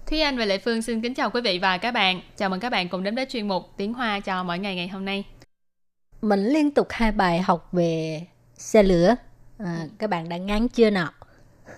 [0.08, 2.22] Thúy Anh và Lệ Phương xin kính chào quý vị và các bạn.
[2.36, 4.88] Chào mừng các bạn cùng đến với chuyên mục Tiếng Hoa cho mỗi ngày ngày
[4.88, 5.24] hôm nay.
[6.22, 8.22] Mình liên tục hai bài học về
[8.58, 9.16] xe lửa.
[9.60, 11.12] À, các bạn đã ngán chưa nào?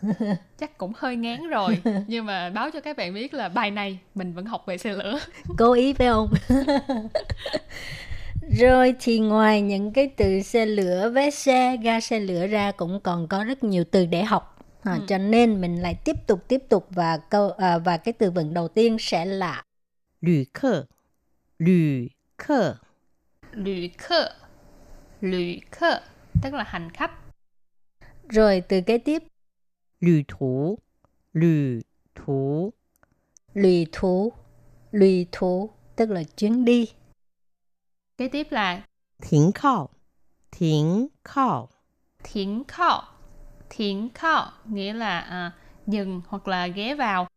[0.60, 4.00] chắc cũng hơi ngán rồi nhưng mà báo cho các bạn biết là bài này
[4.16, 5.20] mình vẫn học về xe lửa.
[5.58, 6.34] Cố ý phải không?
[8.60, 13.00] Rồi thì ngoài những cái từ xe lửa vé xe ga xe lửa ra cũng
[13.04, 14.66] còn có rất nhiều từ để học.
[14.84, 15.00] À, ừ.
[15.08, 18.54] cho nên mình lại tiếp tục tiếp tục và câu à, và cái từ vựng
[18.54, 19.64] đầu tiên sẽ là
[20.22, 20.86] lữ khơ.
[21.60, 22.08] Lữ
[22.38, 22.76] khơ.
[23.52, 24.30] Lữ khơ.
[25.22, 26.00] Lữ khơ
[26.44, 27.12] tức là hành khách.
[28.30, 29.24] Rồi từ kế tiếp.
[30.01, 30.79] lữ thú,
[31.33, 31.81] lữ
[32.15, 32.73] thú,
[33.55, 34.33] lữ thú,
[34.93, 36.93] lữ thú tức là chuyến đi.
[38.17, 38.83] Kế tiếp là
[39.21, 39.91] 停靠,
[40.51, 41.69] 停靠,
[42.23, 43.13] 停靠
[43.73, 45.53] thiến khao nghĩa là à,
[45.87, 47.29] dừng hoặc là ghé vào.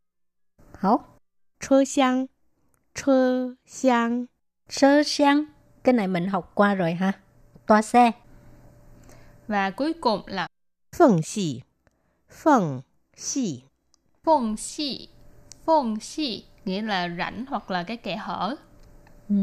[0.73, 1.05] Hảo.
[1.59, 2.25] Chơ xiang,
[2.93, 4.25] chơ xiang.
[4.69, 5.45] Chơ xiang,
[5.83, 7.11] cái này mình học qua rồi ha.
[7.67, 8.11] Toa xe.
[9.47, 10.47] Và cuối cùng là
[10.95, 11.61] phần xì,
[12.30, 12.80] phần
[13.16, 13.62] xì.
[14.24, 15.08] Phần xì,
[15.66, 18.56] phần xì nghĩa là rãnh hoặc là cái kẽ hở.
[19.28, 19.34] Ừ,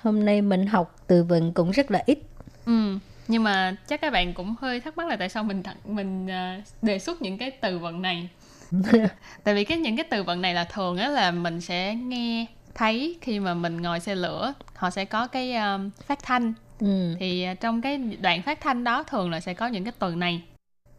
[0.00, 2.18] hôm nay mình học từ vựng cũng rất là ít.
[2.66, 2.98] Ừ,
[3.30, 6.64] nhưng mà chắc các bạn cũng hơi thắc mắc là tại sao mình mình uh,
[6.82, 8.28] đề xuất những cái từ vựng này
[9.44, 12.46] tại vì cái những cái từ vựng này là thường á là mình sẽ nghe
[12.74, 17.16] thấy khi mà mình ngồi xe lửa họ sẽ có cái um, phát thanh ừ.
[17.20, 20.14] thì uh, trong cái đoạn phát thanh đó thường là sẽ có những cái từ
[20.14, 20.42] này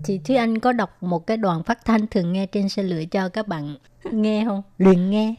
[0.05, 3.03] thì Thúy Anh có đọc một cái đoạn phát thanh thường nghe trên xe lửa
[3.11, 3.77] cho các bạn
[4.13, 4.63] nghe không?
[4.79, 5.35] Luyện nghe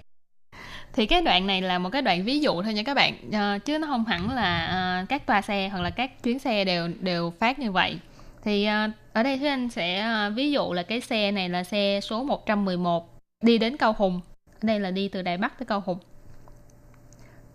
[0.94, 3.66] thì cái đoạn này là một cái đoạn ví dụ thôi nha các bạn uh,
[3.66, 6.88] chứ nó không hẳn là uh, các toa xe hoặc là các chuyến xe đều
[7.00, 8.00] đều phát như vậy
[8.44, 11.64] thì uh, ở đây Thúy Anh sẽ uh, ví dụ là cái xe này là
[11.64, 14.22] xe số 111 đi đến Cao Hùng
[14.54, 15.98] ở đây là đi từ Đài Bắc tới Cao Hùng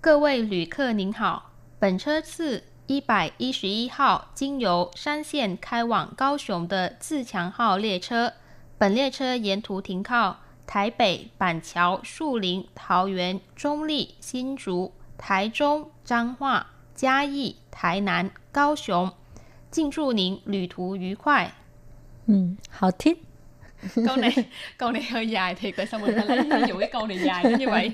[0.00, 8.31] 各位旅客您好，本车是 一百一十一号经由山线开往高雄的自强号列车，
[8.77, 19.11] 本列车沿途停靠台北、板桥、树林、桃园、中立、新竹、台中、彰化、嘉义、台南、高雄。
[19.69, 21.55] 敬祝您旅途愉快。
[22.27, 23.17] 嗯，好听。
[24.07, 24.45] 高你
[24.75, 27.93] 高你去压，提佢心会，因为高你压，因为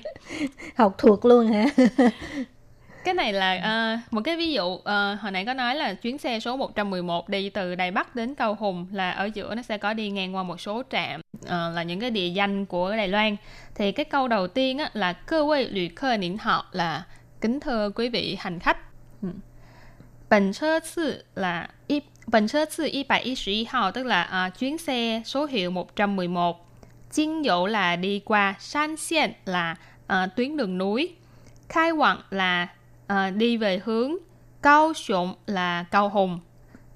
[0.78, 2.14] 学吐窿啊。
[3.04, 4.84] Cái này là uh, một cái ví dụ uh,
[5.22, 8.58] hồi nãy có nói là chuyến xe số 111 đi từ Đài Bắc đến Cao
[8.60, 11.84] Hùng là ở giữa nó sẽ có đi ngang qua một số trạm uh, là
[11.84, 13.36] những cái địa danh của Đài Loan.
[13.76, 17.04] Thì cái câu đầu tiên á, là cơ quay lữ cơ nín họ là
[17.42, 18.78] kính thưa quý vị hành khách.
[19.22, 19.28] Ừ.
[20.30, 25.46] Bần chơ sư là y, Bần chơ sư 111号 tức là uh, chuyến xe số
[25.46, 26.70] hiệu 111
[27.12, 31.16] Chính dụ là đi qua San Xian là uh, tuyến đường núi.
[31.70, 32.68] Khai quặng là
[33.08, 34.16] à, đi về hướng
[34.62, 36.40] Cao 雄 là Cao Hùng.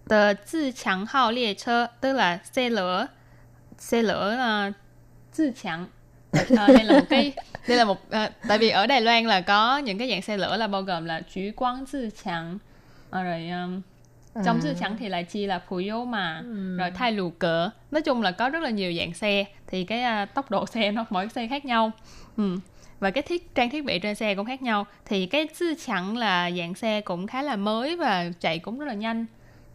[0.08, 3.08] Tờ Zhi Chang Hao Lie Chơ tức là xe lửa
[3.78, 4.72] xe lửa là
[5.36, 5.86] Zhi Chang
[6.58, 7.34] à, đây là một cái
[7.68, 10.38] đây là một à, tại vì ở Đài Loan là có những cái dạng xe
[10.38, 12.58] lửa là bao gồm là Chú Quang Zhi Chang
[13.12, 13.82] à, rồi um,
[14.46, 14.74] trong à.
[14.80, 16.78] chẳng thì lại chia là phù yếu mà ừ.
[16.78, 20.24] rồi thay lù cỡ nói chung là có rất là nhiều dạng xe thì cái
[20.24, 21.92] uh, tốc độ xe nó mỗi xe khác nhau
[22.38, 22.58] ừ
[23.00, 26.18] và cái thiết trang thiết bị trên xe cũng khác nhau thì cái tư chẳng
[26.18, 29.26] là dạng xe cũng khá là mới và chạy cũng rất là nhanh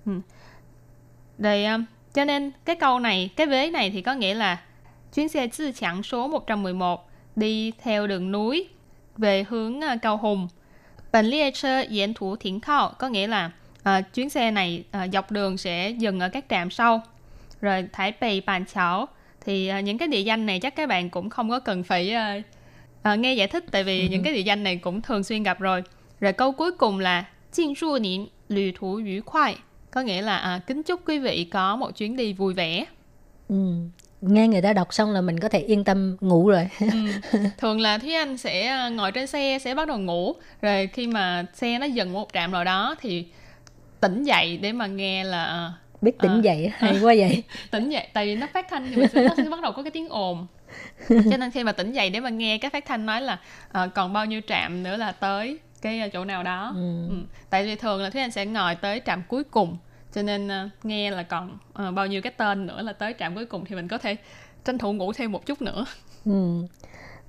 [0.06, 0.12] ừ.
[1.42, 4.58] Um, cho nên cái câu này, cái vế này thì có nghĩa là
[5.14, 8.68] chuyến xe tư chẳng số 111 đi theo đường núi
[9.16, 10.48] về hướng à, Cao Hùng.
[11.12, 15.12] Bản liệt xe diễn thủ thiển khao có nghĩa là uh, chuyến xe này uh,
[15.12, 17.02] dọc đường sẽ dừng ở các trạm sau.
[17.60, 19.08] Rồi Thái Bì, Bàn Chảo
[19.44, 22.14] thì uh, những cái địa danh này chắc các bạn cũng không có cần phải
[22.38, 22.44] uh,
[23.02, 24.08] à, nghe giải thích tại vì ừ.
[24.10, 25.82] những cái địa danh này cũng thường xuyên gặp rồi.
[26.20, 29.56] Rồi câu cuối cùng là Jin du niệm lü thú yu khoai
[29.90, 32.84] có nghĩa là à, kính chúc quý vị có một chuyến đi vui vẻ.
[33.48, 33.56] Ừ.
[34.20, 36.68] nghe người ta đọc xong là mình có thể yên tâm ngủ rồi.
[36.80, 36.86] Ừ.
[37.58, 40.32] thường là thúy anh sẽ à, ngồi trên xe sẽ bắt đầu ngủ.
[40.62, 43.26] Rồi khi mà xe nó dừng một trạm nào đó thì
[44.00, 47.42] tỉnh dậy để mà nghe là à, biết tỉnh à, dậy hay quá vậy.
[47.70, 49.82] Tỉnh dậy tại vì nó phát thanh thì mình sẽ, nó sẽ bắt đầu có
[49.82, 50.46] cái tiếng ồn
[51.09, 53.39] cho nên khi mà tỉnh dậy để mà nghe cái phát thanh nói là
[53.83, 57.07] uh, còn bao nhiêu trạm nữa là tới cái chỗ nào đó ừ.
[57.09, 57.15] Ừ.
[57.49, 59.77] tại vì thường là thúy anh sẽ ngồi tới trạm cuối cùng
[60.13, 61.57] cho nên uh, nghe là còn
[61.87, 64.15] uh, bao nhiêu cái tên nữa là tới trạm cuối cùng thì mình có thể
[64.65, 65.85] tranh thủ ngủ thêm một chút nữa
[66.25, 66.65] Ừ.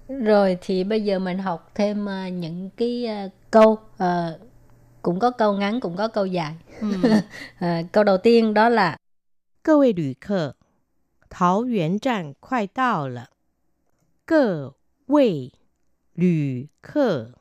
[0.08, 4.48] Rồi thì bây giờ mình học thêm uh, những cái uh, câu uh,
[5.02, 6.54] cũng có câu ngắn cũng có câu dài.
[6.80, 6.88] Ừ.
[7.64, 8.96] uh, câu đầu tiên đó là
[9.62, 10.56] 各位旅客，
[11.28, 13.28] 桃园站快到了。
[14.24, 14.76] 各
[15.06, 15.52] 位
[16.12, 17.34] 旅客，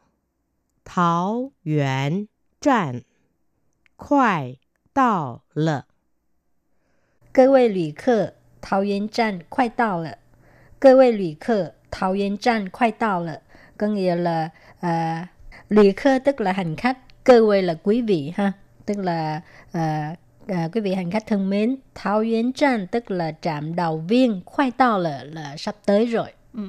[0.84, 2.28] 桃园
[2.62, 3.04] 站
[3.96, 4.56] 快
[4.94, 5.86] 到了。
[7.34, 10.18] 各位旅客，桃园站快到了。
[10.80, 13.42] 各位旅客，桃园站快到了。
[13.78, 15.28] Có nghĩa là à,
[15.70, 18.54] lì khơ tức là hành khách, cơ quê là quý vị ha,
[18.86, 20.16] tức là à,
[20.48, 21.78] à, quý vị hành khách thân mến.
[21.96, 26.34] Thao Yến Trạm tức là trạm đầu viên, khoai tao là là sắp tới rồi.
[26.55, 26.69] Ừ.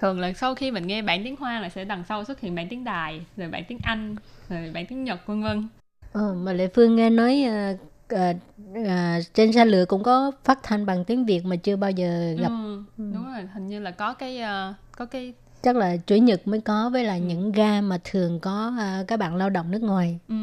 [0.00, 2.54] Thường là sau khi mình nghe bản tiếng Hoa là sẽ đằng sau xuất hiện
[2.54, 4.16] bản tiếng Đài, rồi bản tiếng Anh,
[4.48, 5.68] rồi bản tiếng Nhật vân vân.
[6.12, 7.80] Ờ, mà Lệ Phương nghe nói uh,
[8.14, 8.36] uh,
[8.70, 12.34] uh, trên xe lửa cũng có phát thanh bằng tiếng Việt mà chưa bao giờ
[12.38, 12.48] gặp.
[12.48, 15.32] Ừ, đúng rồi, hình như là có cái uh, có cái
[15.62, 19.16] Chắc là chủ nhật mới có với là những ga mà thường có uh, các
[19.16, 20.18] bạn lao động nước ngoài.
[20.28, 20.34] Ừ.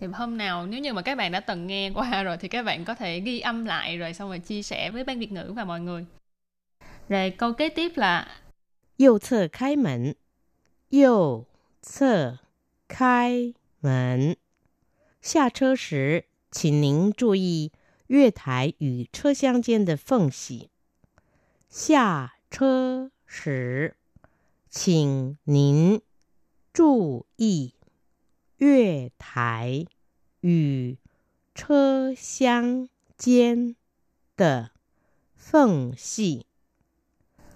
[0.00, 2.62] Thì hôm nào nếu như mà các bạn đã từng nghe qua rồi thì các
[2.62, 5.52] bạn có thể ghi âm lại rồi xong rồi chia sẻ với ban Việt ngữ
[5.56, 6.06] và mọi người.
[7.07, 8.27] Rồi câu kế tiếp là
[8.97, 10.15] 右侧开门，
[10.89, 11.45] 右
[11.81, 12.39] 侧
[12.87, 14.37] 开门。
[15.21, 17.71] 下车时，请您注意
[18.07, 20.69] 月台与车厢间的缝隙。
[21.69, 23.97] 下车时，
[24.69, 26.01] 请您
[26.71, 27.73] 注意
[28.57, 29.85] 月台
[30.39, 30.97] 与
[31.53, 33.75] 车厢间
[34.37, 34.71] 的
[35.35, 36.45] 缝隙。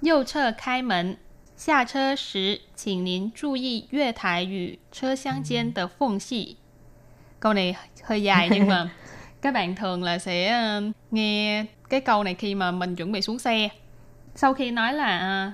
[0.05, 1.17] 右侧开门，
[1.57, 6.57] 下车时请您注意月台与车厢间的缝隙。
[7.39, 8.89] Câu này hơi dài nhưng mà
[9.41, 13.21] các bạn thường là sẽ uh, nghe cái câu này khi mà mình chuẩn bị
[13.21, 13.69] xuống xe.
[14.35, 15.53] Sau khi nói là uh,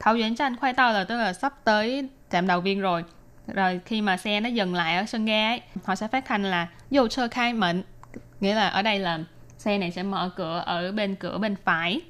[0.00, 3.04] Thảo Duyện Tranh khoai tao là tức là sắp tới trạm đầu viên rồi.
[3.46, 6.42] Rồi khi mà xe nó dừng lại ở sân ga ấy, họ sẽ phát thanh
[6.42, 7.82] là dầu chơ khai mệnh.
[8.40, 9.18] Nghĩa là ở đây là
[9.58, 12.00] xe này sẽ mở cửa ở bên cửa bên phải.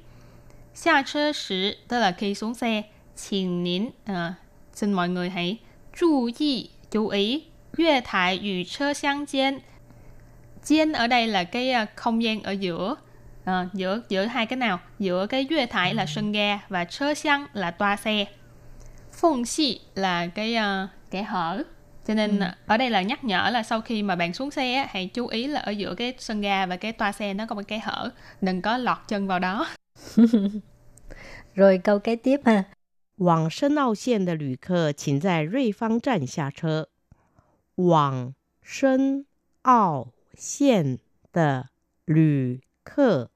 [0.74, 2.82] Xa chơ sử tức là khi xuống xe.
[3.16, 4.34] Xin nín, à,
[4.72, 5.58] xin mọi người hãy
[6.00, 7.44] chú ý, chú ý.
[7.78, 9.58] Yue thải yu chơ xiang gian.
[10.64, 12.94] Gian ở đây là cái à, không gian ở giữa.
[13.44, 17.14] À, giữa giữa hai cái nào giữa cái yue thải là sân ga và chơ
[17.14, 18.24] xiang là toa xe
[19.12, 21.62] phong xi là cái uh, kẻ hở
[22.06, 22.46] cho nên ừ.
[22.66, 25.46] ở đây là nhắc nhở là sau khi mà bạn xuống xe hãy chú ý
[25.46, 28.10] là ở giữa cái sân ga và cái toa xe nó có một cái hở
[28.40, 29.66] đừng có lọt chân vào đó
[31.55, 32.65] Rồi câu kế tiếp ha.
[33.17, 36.87] 往深澳线的旅客，请在瑞芳站下车。
[37.75, 39.25] 往深
[39.63, 40.99] 澳线
[41.33, 41.69] 的
[42.05, 43.29] 旅客，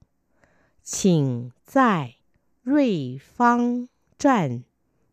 [0.81, 2.15] 请在
[2.61, 4.63] 瑞芳站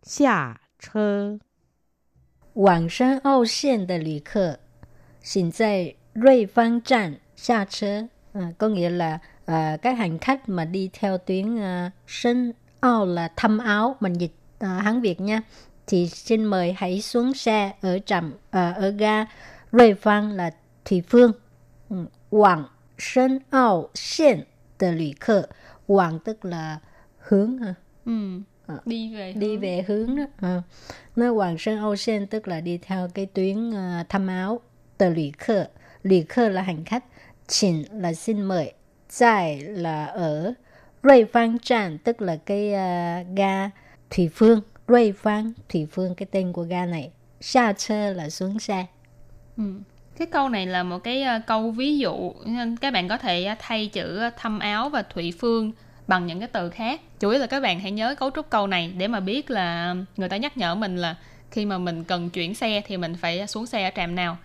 [0.03, 1.41] 下车。
[2.55, 4.61] 往深澳线的旅客，
[5.21, 8.09] 请在瑞芳站下车.
[8.33, 13.06] À, có nghĩa là À, các hành khách mà đi theo tuyến à, Sơn Ao
[13.06, 15.42] là thăm áo, mình dịch à, Hán Việt nha.
[15.88, 19.26] Thì xin mời hãy xuống xe ở trạm à, ở ga
[19.72, 20.52] 瑞 Phong là
[20.86, 21.32] Thủy Phương.
[21.90, 22.06] Ừ.
[22.30, 22.66] Quảng
[22.98, 24.44] Sơn Ao Xen
[24.80, 25.50] de lữ 客.
[25.88, 26.80] Quảng tức là
[27.18, 27.74] hướng ha.
[28.06, 28.40] ừ.
[28.86, 29.60] đi về đi hướng.
[29.60, 30.62] về hướng đó à.
[31.16, 34.60] nó Hoàng Sơn Âu Sen tức là đi theo cái tuyến uh, thăm áo
[34.98, 35.68] tờ lũy khơ
[36.04, 37.06] lũy khơ là hành khách
[37.48, 38.74] chỉnh là xin mời
[39.20, 40.54] tại là ở ở
[41.04, 43.70] 瑞 Phan Trạm tức là cái uh, ga
[44.10, 48.30] Thủy Phương Phương 瑞 Phan Thủy Phương cái tên của ga này xa chơ là
[48.30, 48.86] xuống xe
[49.58, 49.64] Ừ.
[50.18, 53.50] Cái câu này là một cái uh, câu ví dụ nên các bạn có thể
[53.52, 55.72] uh, thay chữ Thâm thăm áo và Thủy phương
[56.08, 57.02] bằng những cái từ khác.
[57.20, 59.96] Chủ yếu là các bạn hãy nhớ cấu trúc câu này để mà biết là
[60.18, 61.16] người ta nhắc nhở mình là
[61.52, 64.38] khi mà mình cần chuyển xe thì mình phải xuống xe ở trạm nào.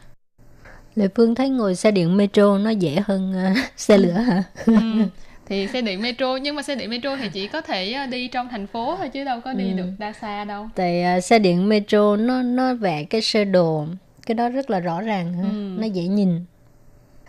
[0.94, 4.42] Lệ Phương thấy ngồi xe điện metro nó dễ hơn uh, xe lửa hả?
[4.66, 4.72] ừ.
[5.46, 8.48] Thì xe điện metro nhưng mà xe điện metro thì chỉ có thể đi trong
[8.50, 9.76] thành phố thôi chứ đâu có đi Ừ.
[9.76, 10.68] được đa xa đâu.
[10.74, 13.84] Tại uh, xe điện metro nó nó vẽ cái sơ đồ
[14.26, 15.42] cái đó rất là rõ ràng ha.
[15.42, 15.56] Ừ.
[15.80, 16.44] nó dễ nhìn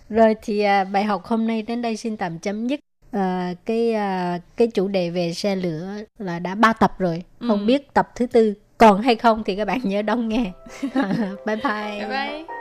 [0.10, 2.80] rồi thì à, bài học hôm nay đến đây xin tạm chấm dứt
[3.12, 5.88] à, cái à, cái chủ đề về xe lửa
[6.20, 7.48] là đã ba tập rồi Ừ.
[7.48, 10.52] không biết tập thứ tư còn hay không thì các bạn nhớ đón nghe
[11.46, 12.61] bye bye Bye bye.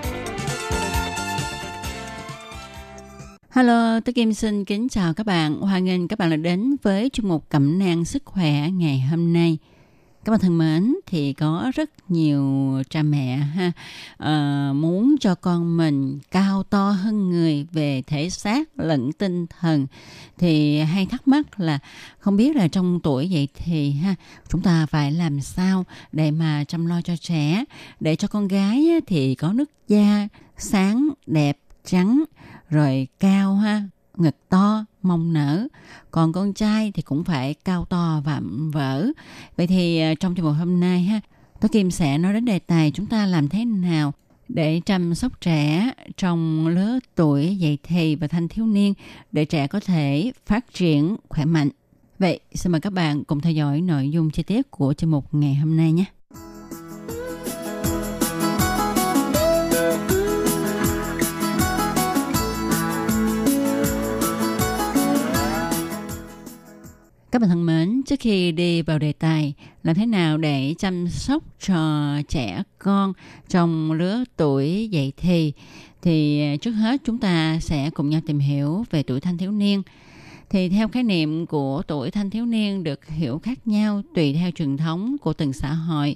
[3.91, 5.61] Hello, tôi Kim xin kính chào các bạn.
[5.61, 9.33] Hoan nghênh các bạn đã đến với chuyên mục Cẩm nang sức khỏe ngày hôm
[9.33, 9.57] nay.
[10.25, 12.43] Các bạn thân mến, thì có rất nhiều
[12.89, 13.71] cha mẹ ha
[14.23, 19.87] uh, muốn cho con mình cao to hơn người về thể xác lẫn tinh thần
[20.37, 21.79] thì hay thắc mắc là
[22.19, 24.15] không biết là trong tuổi vậy thì ha
[24.49, 27.63] chúng ta phải làm sao để mà chăm lo cho trẻ
[27.99, 30.27] để cho con gái thì có nước da
[30.57, 32.23] sáng đẹp trắng
[32.71, 33.83] rồi cao ha
[34.17, 35.67] ngực to mông nở
[36.11, 38.41] còn con trai thì cũng phải cao to và
[38.73, 39.07] vỡ
[39.57, 41.19] vậy thì à, trong chương mục hôm nay ha
[41.61, 44.13] tôi kim sẽ nói đến đề tài chúng ta làm thế nào
[44.47, 48.93] để chăm sóc trẻ trong lứa tuổi dậy thì và thanh thiếu niên
[49.31, 51.69] để trẻ có thể phát triển khỏe mạnh.
[52.19, 55.33] Vậy, xin mời các bạn cùng theo dõi nội dung chi tiết của chương mục
[55.33, 56.05] ngày hôm nay nhé.
[67.31, 71.07] Các bạn thân mến, trước khi đi vào đề tài làm thế nào để chăm
[71.07, 73.13] sóc cho trẻ con
[73.49, 75.53] trong lứa tuổi dậy thì
[76.01, 79.51] thì à, trước hết chúng ta sẽ cùng nhau tìm hiểu về tuổi thanh thiếu
[79.51, 79.81] niên.
[80.49, 84.51] Thì theo khái niệm của tuổi thanh thiếu niên được hiểu khác nhau tùy theo
[84.51, 86.15] truyền thống của từng xã hội.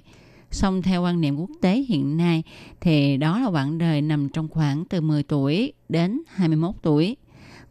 [0.51, 2.43] Song theo quan niệm quốc tế hiện nay
[2.81, 7.15] thì đó là quãng đời nằm trong khoảng từ 10 tuổi đến 21 tuổi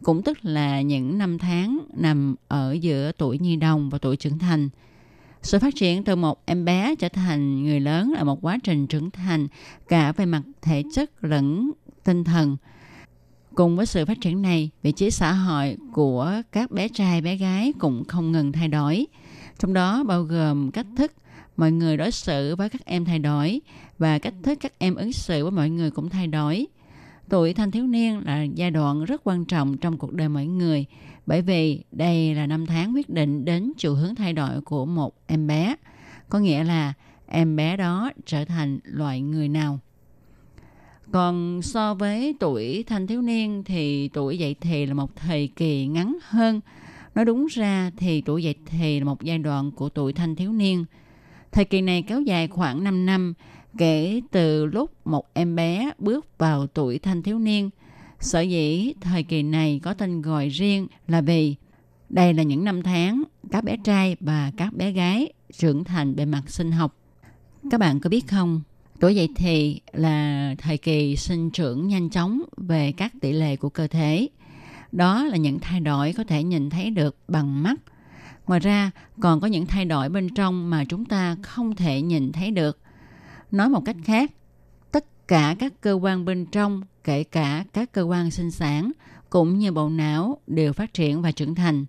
[0.05, 4.39] cũng tức là những năm tháng nằm ở giữa tuổi nhi đồng và tuổi trưởng
[4.39, 4.69] thành.
[5.41, 8.87] Sự phát triển từ một em bé trở thành người lớn là một quá trình
[8.87, 9.47] trưởng thành
[9.87, 11.71] cả về mặt thể chất lẫn
[12.03, 12.57] tinh thần.
[13.55, 17.35] Cùng với sự phát triển này, vị trí xã hội của các bé trai bé
[17.35, 19.07] gái cũng không ngừng thay đổi.
[19.59, 21.11] Trong đó bao gồm cách thức
[21.57, 23.61] mọi người đối xử với các em thay đổi
[23.97, 26.67] và cách thức các em ứng xử với mọi người cũng thay đổi.
[27.29, 30.85] Tuổi thanh thiếu niên là giai đoạn rất quan trọng trong cuộc đời mỗi người
[31.25, 35.13] bởi vì đây là năm tháng quyết định đến chiều hướng thay đổi của một
[35.27, 35.75] em bé.
[36.29, 36.93] Có nghĩa là
[37.27, 39.79] em bé đó trở thành loại người nào.
[41.11, 45.87] Còn so với tuổi thanh thiếu niên thì tuổi dậy thì là một thời kỳ
[45.87, 46.61] ngắn hơn.
[47.15, 50.53] Nói đúng ra thì tuổi dậy thì là một giai đoạn của tuổi thanh thiếu
[50.53, 50.85] niên.
[51.51, 53.33] Thời kỳ này kéo dài khoảng 5 năm
[53.77, 57.69] kể từ lúc một em bé bước vào tuổi thanh thiếu niên.
[58.19, 61.55] Sở dĩ thời kỳ này có tên gọi riêng là vì
[62.09, 66.25] đây là những năm tháng các bé trai và các bé gái trưởng thành về
[66.25, 66.95] mặt sinh học.
[67.71, 68.61] Các bạn có biết không?
[68.99, 73.69] Tuổi dậy thì là thời kỳ sinh trưởng nhanh chóng về các tỷ lệ của
[73.69, 74.27] cơ thể.
[74.91, 77.75] Đó là những thay đổi có thể nhìn thấy được bằng mắt.
[78.47, 82.31] Ngoài ra, còn có những thay đổi bên trong mà chúng ta không thể nhìn
[82.31, 82.79] thấy được
[83.51, 84.31] Nói một cách khác,
[84.91, 88.91] tất cả các cơ quan bên trong, kể cả các cơ quan sinh sản,
[89.29, 91.85] cũng như bộ não đều phát triển và trưởng thành.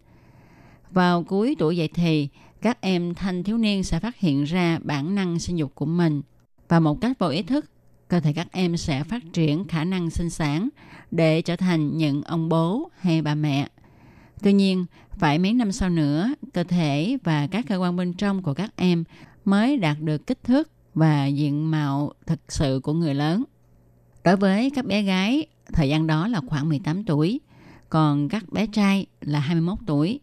[0.91, 2.29] Vào cuối tuổi dậy thì,
[2.63, 6.23] các em thanh thiếu niên sẽ phát hiện ra bản năng sinh dục của mình
[6.69, 7.71] và một cách vô ý thức,
[8.09, 10.69] cơ thể các em sẽ phát triển khả năng sinh sản
[11.11, 13.69] để trở thành những ông bố hay bà mẹ.
[14.43, 18.43] Tuy nhiên, phải mấy năm sau nữa, cơ thể và các cơ quan bên trong
[18.43, 19.05] của các em
[19.45, 23.45] mới đạt được kích thước và diện mạo thực sự của người lớn.
[24.25, 27.41] Đối với các bé gái, thời gian đó là khoảng 18 tuổi,
[27.89, 30.21] còn các bé trai là 21 tuổi.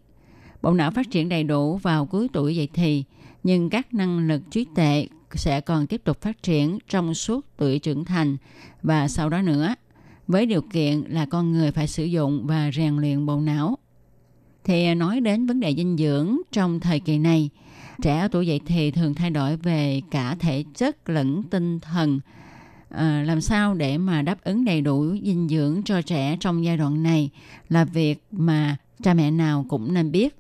[0.62, 3.04] Bộ não phát triển đầy đủ vào cuối tuổi dậy thì,
[3.44, 7.80] nhưng các năng lực trí tuệ sẽ còn tiếp tục phát triển trong suốt tuổi
[7.80, 8.38] trưởng thành
[8.84, 9.76] và sau đó nữa,
[10.28, 13.78] với điều kiện là con người phải sử dụng và rèn luyện bộ não.
[14.64, 17.50] Thì nói đến vấn đề dinh dưỡng trong thời kỳ này–
[18.02, 22.20] Trẻ ở tuổi dậy thì thường thay đổi về cả thể chất lẫn tinh thần.
[22.90, 26.78] À, làm sao để mà đáp ứng đầy đủ dinh dưỡng cho trẻ trong giai
[26.78, 27.30] đoạn này
[27.70, 30.36] là việc mà cha mẹ nào cũng nên biết.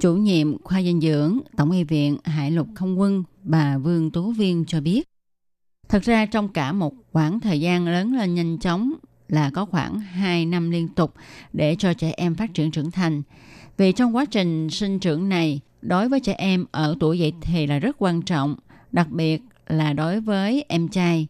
[0.00, 4.32] Chủ nhiệm khoa dinh dưỡng Tổng y viện Hải Lục Không Quân bà Vương Tú
[4.32, 5.08] Viên cho biết.
[5.88, 8.92] Thật ra trong cả một khoảng thời gian lớn lên nhanh chóng
[9.28, 11.14] là có khoảng 2 năm liên tục
[11.52, 13.22] để cho trẻ em phát triển trưởng thành.
[13.76, 17.66] Vì trong quá trình sinh trưởng này, đối với trẻ em ở tuổi dậy thì
[17.66, 18.56] là rất quan trọng,
[18.92, 21.26] đặc biệt là đối với em trai.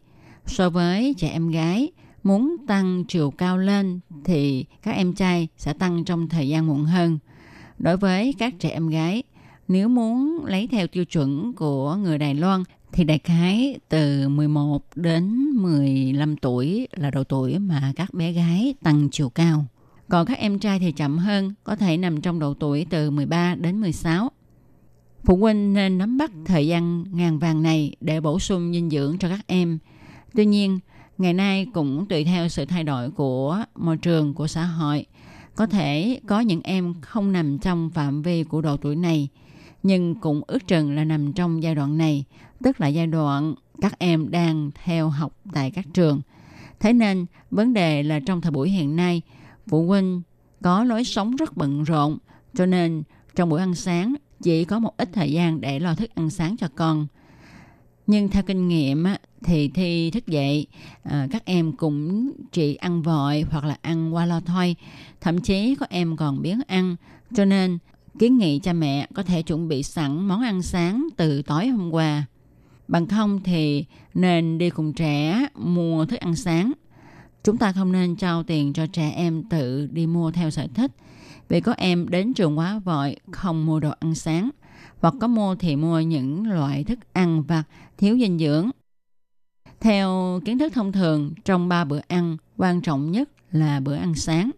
[0.47, 1.89] So với trẻ em gái,
[2.23, 6.85] muốn tăng chiều cao lên thì các em trai sẽ tăng trong thời gian muộn
[6.85, 7.19] hơn.
[7.79, 9.23] Đối với các trẻ em gái,
[9.69, 12.63] nếu muốn lấy theo tiêu chuẩn của người Đài Loan
[12.97, 18.75] thì đại khái từ 11 đến 15 tuổi là độ tuổi mà các bé gái
[18.83, 19.65] tăng chiều cao.
[20.09, 23.55] Còn các em trai thì chậm hơn, có thể nằm trong độ tuổi từ 13
[23.55, 24.31] đến 16.
[25.25, 29.19] Phụ huynh nên nắm bắt thời gian ngàn vàng này để bổ sung dinh dưỡng
[29.19, 29.79] cho các em.
[30.35, 30.79] Tuy nhiên,
[31.19, 35.07] ngày nay cũng tùy theo sự thay đổi của môi trường, của xã hội.
[35.55, 39.29] Có thể có những em không nằm trong phạm vi của độ tuổi này,
[39.83, 42.25] nhưng cũng ước chừng là nằm trong giai đoạn này,
[42.63, 46.21] tức là giai đoạn các em đang theo học tại các trường.
[46.81, 49.23] Thế nên, vấn đề là trong thời buổi hiện nay,
[49.67, 50.23] phụ huynh
[50.63, 52.19] có lối sống rất bận rộn,
[52.55, 53.03] cho nên
[53.35, 56.57] trong buổi ăn sáng chỉ có một ít thời gian để lo thức ăn sáng
[56.57, 57.07] cho con.
[58.07, 59.05] Nhưng theo kinh nghiệm
[59.45, 60.67] thì thi thức dậy
[61.03, 64.77] à, các em cũng chỉ ăn vội hoặc là ăn qua lo thôi.
[65.21, 66.97] Thậm chí có em còn biến ăn.
[67.35, 67.79] Cho nên
[68.19, 71.91] kiến nghị cha mẹ có thể chuẩn bị sẵn món ăn sáng từ tối hôm
[71.91, 72.27] qua.
[72.89, 73.84] Bằng không thì
[74.14, 76.72] nên đi cùng trẻ mua thức ăn sáng.
[77.45, 80.93] Chúng ta không nên trao tiền cho trẻ em tự đi mua theo sở thích
[81.49, 84.51] vì có em đến trường quá vội không mua đồ ăn sáng
[84.99, 87.62] hoặc có mua thì mua những loại thức ăn vặt
[87.99, 88.70] thiếu dinh dưỡng.
[89.80, 94.14] Theo kiến thức thông thường, trong ba bữa ăn, quan trọng nhất là bữa ăn
[94.14, 94.51] sáng.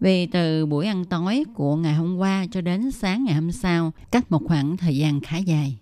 [0.00, 3.92] Vì từ buổi ăn tối của ngày hôm qua cho đến sáng ngày hôm sau,
[4.10, 5.78] cách một khoảng thời gian khá dài.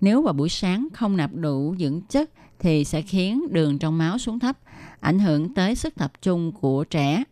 [0.00, 4.18] Nếu vào buổi sáng không nạp đủ dưỡng chất thì sẽ khiến đường trong máu
[4.18, 4.58] xuống thấp,
[5.00, 7.24] ảnh hưởng tới sức tập trung của trẻ.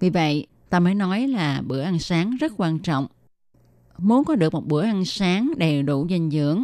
[0.00, 3.06] Vì vậy, ta mới nói là bữa ăn sáng rất quan trọng.
[3.98, 6.62] Muốn có được một bữa ăn sáng đầy đủ dinh dưỡng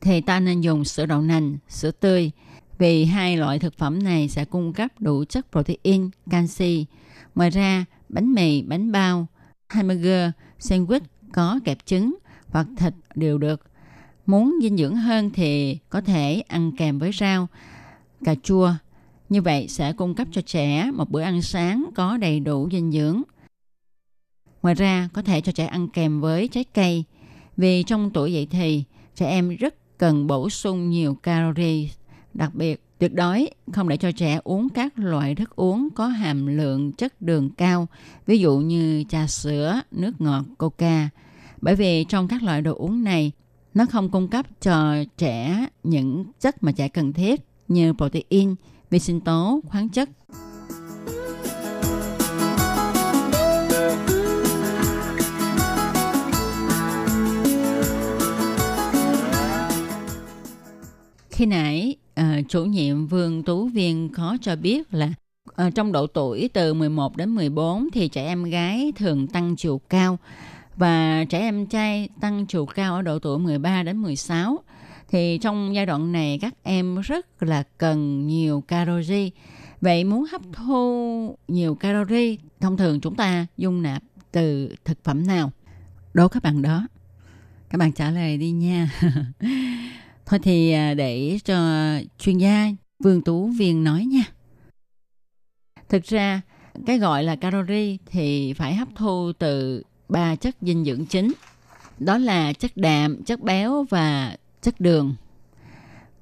[0.00, 2.30] thì ta nên dùng sữa đậu nành, sữa tươi
[2.78, 6.86] vì hai loại thực phẩm này sẽ cung cấp đủ chất protein, canxi.
[7.34, 9.26] Ngoài ra, bánh mì, bánh bao,
[9.68, 11.00] hamburger, sandwich
[11.32, 12.14] có kẹp trứng
[12.48, 13.69] hoặc thịt đều được.
[14.30, 17.48] Muốn dinh dưỡng hơn thì có thể ăn kèm với rau,
[18.24, 18.72] cà chua.
[19.28, 22.92] Như vậy sẽ cung cấp cho trẻ một bữa ăn sáng có đầy đủ dinh
[22.92, 23.22] dưỡng.
[24.62, 27.04] Ngoài ra, có thể cho trẻ ăn kèm với trái cây.
[27.56, 31.88] Vì trong tuổi dậy thì, trẻ em rất cần bổ sung nhiều calorie.
[32.34, 36.46] Đặc biệt, tuyệt đối không để cho trẻ uống các loại thức uống có hàm
[36.46, 37.86] lượng chất đường cao,
[38.26, 41.08] ví dụ như trà sữa, nước ngọt, coca.
[41.60, 43.32] Bởi vì trong các loại đồ uống này,
[43.74, 48.54] nó không cung cấp cho trẻ những chất mà trẻ cần thiết như protein,
[48.90, 50.08] vi sinh tố, khoáng chất.
[61.30, 65.12] Khi nãy uh, chủ nhiệm Vương Tú Viên có cho biết là
[65.66, 69.80] uh, trong độ tuổi từ 11 đến 14 thì trẻ em gái thường tăng chiều
[69.88, 70.18] cao
[70.80, 74.58] và trẻ em trai tăng chiều cao ở độ tuổi 13 đến 16
[75.08, 79.30] thì trong giai đoạn này các em rất là cần nhiều calori.
[79.80, 84.02] Vậy muốn hấp thu nhiều calori, thông thường chúng ta dung nạp
[84.32, 85.52] từ thực phẩm nào?
[86.14, 86.86] Đố các bạn đó.
[87.70, 88.90] Các bạn trả lời đi nha.
[90.26, 91.56] Thôi thì à, để cho
[92.18, 92.66] chuyên gia
[92.98, 94.24] Vương Tú Viên nói nha.
[95.88, 96.40] Thực ra
[96.86, 101.32] cái gọi là calori thì phải hấp thu từ ba chất dinh dưỡng chính.
[101.98, 105.14] Đó là chất đạm, chất béo và chất đường.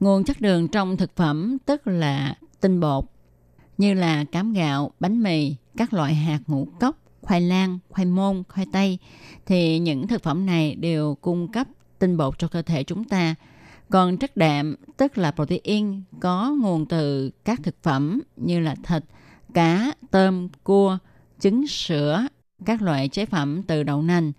[0.00, 3.04] Nguồn chất đường trong thực phẩm tức là tinh bột
[3.78, 8.42] như là cám gạo, bánh mì, các loại hạt ngũ cốc, khoai lang, khoai môn,
[8.48, 8.98] khoai tây
[9.46, 11.66] thì những thực phẩm này đều cung cấp
[11.98, 13.34] tinh bột cho cơ thể chúng ta
[13.90, 19.04] còn chất đạm, tức là protein, có nguồn từ các thực phẩm như là thịt,
[19.54, 20.98] cá, tôm, cua,
[21.40, 22.26] trứng, sữa,
[22.64, 24.32] các loại chế phẩm từ đậu nành.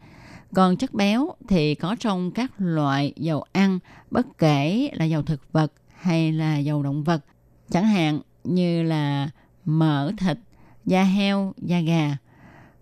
[0.53, 3.79] Còn chất béo thì có trong các loại dầu ăn,
[4.11, 7.25] bất kể là dầu thực vật hay là dầu động vật.
[7.69, 9.29] Chẳng hạn như là
[9.65, 10.37] mỡ thịt,
[10.85, 12.17] da heo, da gà.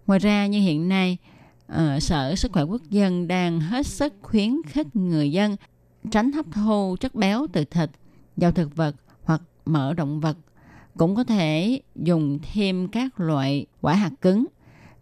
[0.08, 1.18] Ngoài ra như hiện nay,
[1.72, 5.56] uh, Sở Sức khỏe Quốc dân đang hết sức khuyến khích người dân
[6.12, 7.90] tránh hấp thu chất béo từ thịt,
[8.38, 10.38] dầu thực vật hoặc mỡ động vật.
[10.98, 14.46] Cũng có thể dùng thêm các loại quả hạt cứng,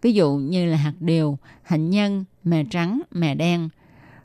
[0.02, 3.70] ví dụ như là hạt điều, hạnh nhân, mè trắng, mè đen.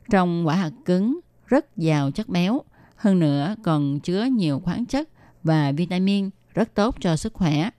[0.09, 2.61] Trong quả hạt cứng rất giàu chất béo,
[2.95, 5.09] hơn nữa còn chứa nhiều khoáng chất
[5.43, 7.69] và vitamin rất tốt cho sức khỏe.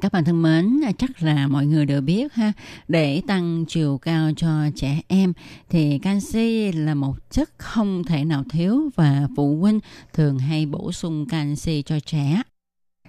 [0.00, 2.52] Các bạn thân mến chắc là mọi người đều biết ha
[2.88, 5.32] để tăng chiều cao cho trẻ em
[5.68, 9.80] thì canxi là một chất không thể nào thiếu và phụ huynh
[10.12, 12.42] thường hay bổ sung canxi cho trẻ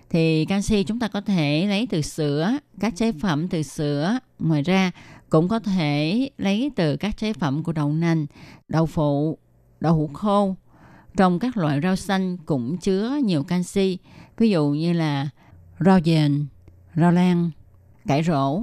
[0.10, 4.20] thì canxi chúng ta có thể lấy từ sữa, các chế phẩm từ sữa.
[4.40, 4.92] Ngoài ra
[5.30, 8.26] cũng có thể lấy từ các chế phẩm của đậu nành,
[8.68, 9.38] đậu phụ,
[9.80, 10.56] đậu hũ khô.
[11.18, 13.98] Trong các loại rau xanh cũng chứa nhiều canxi,
[14.38, 15.30] ví dụ như là
[15.80, 16.46] rau dền,
[16.96, 17.52] rau lan,
[18.08, 18.62] cải rổ.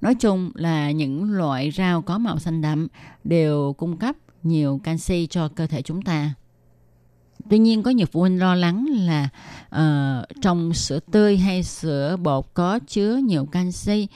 [0.00, 2.88] Nói chung là những loại rau có màu xanh đậm
[3.24, 6.34] đều cung cấp nhiều canxi cho cơ thể chúng ta.
[7.52, 9.28] Tuy nhiên có nhiều phụ huynh lo lắng là
[9.70, 14.08] ờ, uh, trong sữa tươi hay sữa bột có chứa nhiều canxi.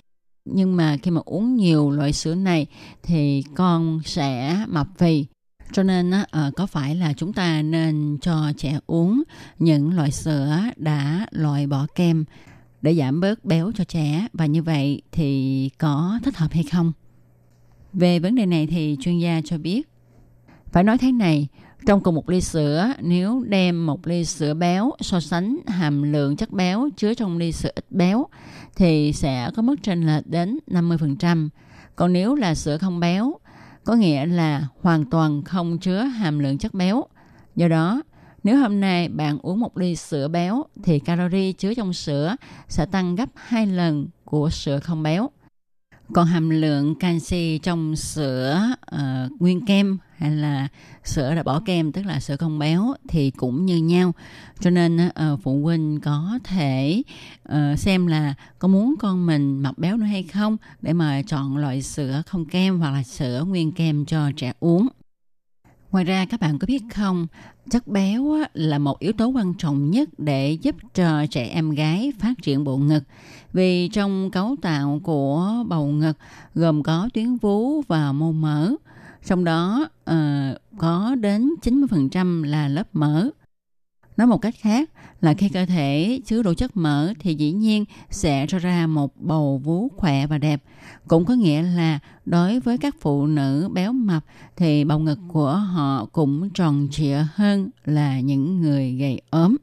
[0.44, 2.66] Nhưng mà khi mà uống nhiều loại sữa này
[3.02, 5.26] thì con sẽ mập phì.
[5.72, 9.22] Cho nên uh, có phải là chúng ta nên cho trẻ uống
[9.58, 12.24] những loại sữa đã loại bỏ kem
[12.82, 14.26] để giảm bớt béo cho trẻ?
[14.32, 16.92] Và như vậy thì có thích hợp hay không?
[17.92, 19.88] Về vấn đề này thì chuyên gia cho biết.
[20.72, 21.48] Phải nói thế này,
[21.86, 26.36] trong cùng một ly sữa, nếu đem một ly sữa béo so sánh hàm lượng
[26.36, 28.26] chất béo chứa trong ly sữa ít béo
[28.76, 31.48] thì sẽ có mức chênh lệch đến 50%.
[31.96, 33.34] Còn nếu là sữa không béo,
[33.84, 37.04] có nghĩa là hoàn toàn không chứa hàm lượng chất béo.
[37.56, 38.02] Do đó,
[38.44, 42.36] nếu hôm nay bạn uống một ly sữa béo thì calorie chứa trong sữa
[42.68, 45.30] sẽ tăng gấp 2 lần của sữa không béo.
[46.14, 48.60] Còn hàm lượng canxi trong sữa
[48.94, 50.68] uh, nguyên kem hay là
[51.04, 54.12] sữa đã bỏ kem tức là sữa không béo thì cũng như nhau.
[54.60, 57.02] Cho nên uh, phụ huynh có thể
[57.48, 61.56] uh, xem là có muốn con mình mập béo nữa hay không để mà chọn
[61.56, 64.88] loại sữa không kem hoặc là sữa nguyên kem cho trẻ uống.
[65.96, 67.26] Ngoài ra các bạn có biết không,
[67.70, 72.12] chất béo là một yếu tố quan trọng nhất để giúp cho trẻ em gái
[72.18, 73.04] phát triển bộ ngực.
[73.52, 76.12] Vì trong cấu tạo của bầu ngực
[76.54, 78.72] gồm có tuyến vú và mô mỡ.
[79.24, 80.16] Trong đó uh,
[80.78, 83.30] có đến 90% là lớp mỡ.
[84.16, 84.90] Nói một cách khác
[85.20, 89.16] là khi cơ thể chứa đủ chất mỡ thì dĩ nhiên sẽ cho ra một
[89.16, 90.62] bầu vú khỏe và đẹp.
[91.08, 94.24] Cũng có nghĩa là đối với các phụ nữ béo mập
[94.56, 99.56] thì bầu ngực của họ cũng tròn trịa hơn là những người gầy ốm.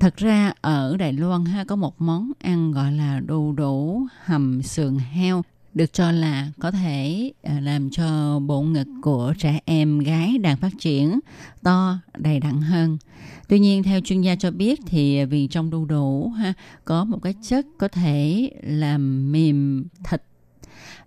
[0.00, 4.62] Thật ra ở Đài Loan ha, có một món ăn gọi là đu đủ hầm
[4.62, 5.42] sườn heo
[5.74, 10.56] được cho là có thể à, làm cho bộ ngực của trẻ em gái đang
[10.56, 11.20] phát triển
[11.62, 12.98] to, đầy đặn hơn.
[13.48, 16.52] Tuy nhiên, theo chuyên gia cho biết thì vì trong đu đủ, ha,
[16.84, 20.22] có một cái chất có thể làm mềm thịt.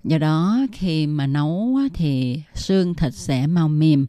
[0.03, 4.05] Do đó, khi mà nấu thì xương thịt sẽ mau mềm.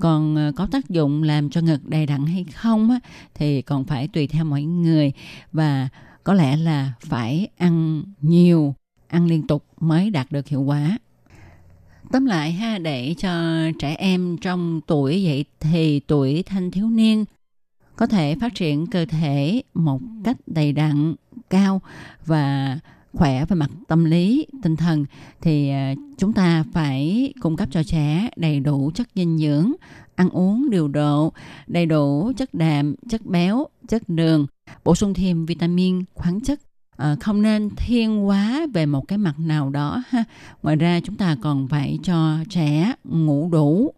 [0.00, 2.98] Còn à, có tác dụng làm cho ngực đầy đặn hay không
[3.34, 5.12] thì còn phải tùy theo mỗi người.
[5.52, 5.88] Và
[6.24, 8.74] có lẽ là phải ăn nhiều
[9.10, 10.98] ăn liên tục mới đạt được hiệu quả.
[12.12, 13.30] Tóm lại ha, để cho
[13.78, 17.24] trẻ em trong tuổi dậy thì tuổi thanh thiếu niên
[17.96, 21.14] có thể phát triển cơ thể một cách đầy đặn,
[21.50, 21.80] cao
[22.26, 22.78] và
[23.12, 25.04] khỏe về mặt tâm lý, tinh thần
[25.40, 29.72] thì à, chúng ta phải cung cấp cho trẻ đầy đủ chất dinh dưỡng,
[30.14, 31.32] ăn uống điều độ,
[31.66, 34.46] đầy đủ chất đạm, chất béo, chất đường,
[34.84, 36.60] bổ sung thêm vitamin, khoáng chất
[37.00, 40.24] à, không nên thiên quá về một cái mặt nào đó ha.
[40.62, 43.94] Ngoài ra chúng ta còn phải cho trẻ ngủ đủ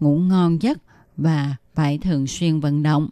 [0.00, 0.78] ngủ ngon giấc
[1.16, 3.08] và phải thường xuyên vận động.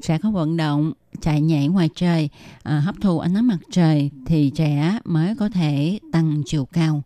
[0.00, 2.28] Trẻ có vận động chạy nhảy ngoài trời
[2.62, 7.02] à, hấp thụ ánh nắng mặt trời thì trẻ mới có thể tăng chiều cao.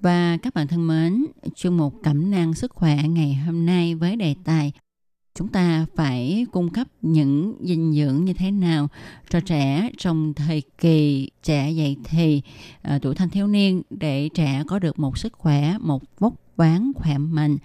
[0.00, 1.24] Và các bạn thân mến
[1.54, 4.72] chuyên mục cẩm nang sức khỏe ngày hôm nay với đề tài
[5.34, 8.88] chúng ta phải cung cấp những dinh dưỡng như thế nào
[9.30, 12.42] cho trẻ trong thời kỳ trẻ dậy thì
[12.82, 16.92] à, tuổi thanh thiếu niên để trẻ có được một sức khỏe một vóc ván
[16.94, 17.56] khỏe mạnh.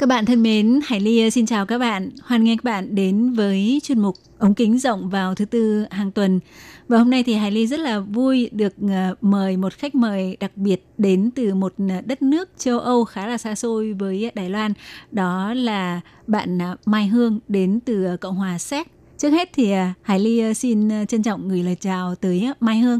[0.00, 2.10] Các bạn thân mến, Hải Ly xin chào các bạn.
[2.22, 6.12] Hoan nghênh các bạn đến với chuyên mục ống kính rộng vào thứ tư hàng
[6.12, 6.40] tuần.
[6.88, 10.36] Và hôm nay thì Hải Ly rất là vui được ờ, mời một khách mời
[10.40, 14.30] đặc biệt đến từ một ờ, đất nước châu Âu khá là xa xôi với
[14.34, 14.72] Đài Loan.
[15.10, 18.86] Đó là bạn ờ, Mai Hương đến từ Cộng hòa Séc.
[19.18, 19.72] Trước hết thì
[20.02, 22.98] Hải Ly xin trân trọng gửi lời chào tới Mai Hương.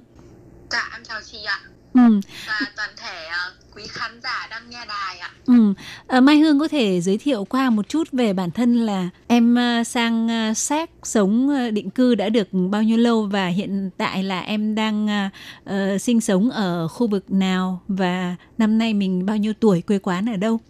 [0.70, 1.60] Dạ, em chào chị ạ.
[1.94, 2.20] Ừ.
[2.46, 3.28] Và toàn thể
[3.74, 5.30] quý khán giả đang nghe đài ạ.
[5.46, 5.74] Ừ.
[6.08, 9.56] À, Mai Hương có thể giới thiệu qua một chút về bản thân là em
[9.80, 14.22] uh, sang uh, Séc sống định cư đã được bao nhiêu lâu và hiện tại
[14.22, 15.32] là em đang uh,
[15.74, 19.98] uh, sinh sống ở khu vực nào và năm nay mình bao nhiêu tuổi quê
[19.98, 20.60] quán ở đâu?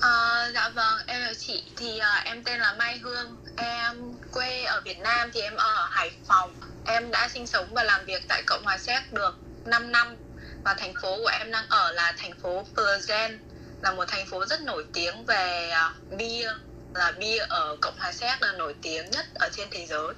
[0.00, 3.36] À, dạ vâng, em là chị thì uh, em tên là Mai Hương.
[3.56, 3.96] Em
[4.32, 6.50] quê ở Việt Nam thì em ở Hải Phòng.
[6.86, 10.16] Em đã sinh sống và làm việc tại Cộng hòa Séc được 5 năm
[10.64, 13.38] và thành phố của em đang ở là thành phố Plzeň
[13.82, 16.48] là một thành phố rất nổi tiếng về uh, bia
[16.94, 20.14] là bia ở Cộng hòa Séc là nổi tiếng nhất ở trên thế giới.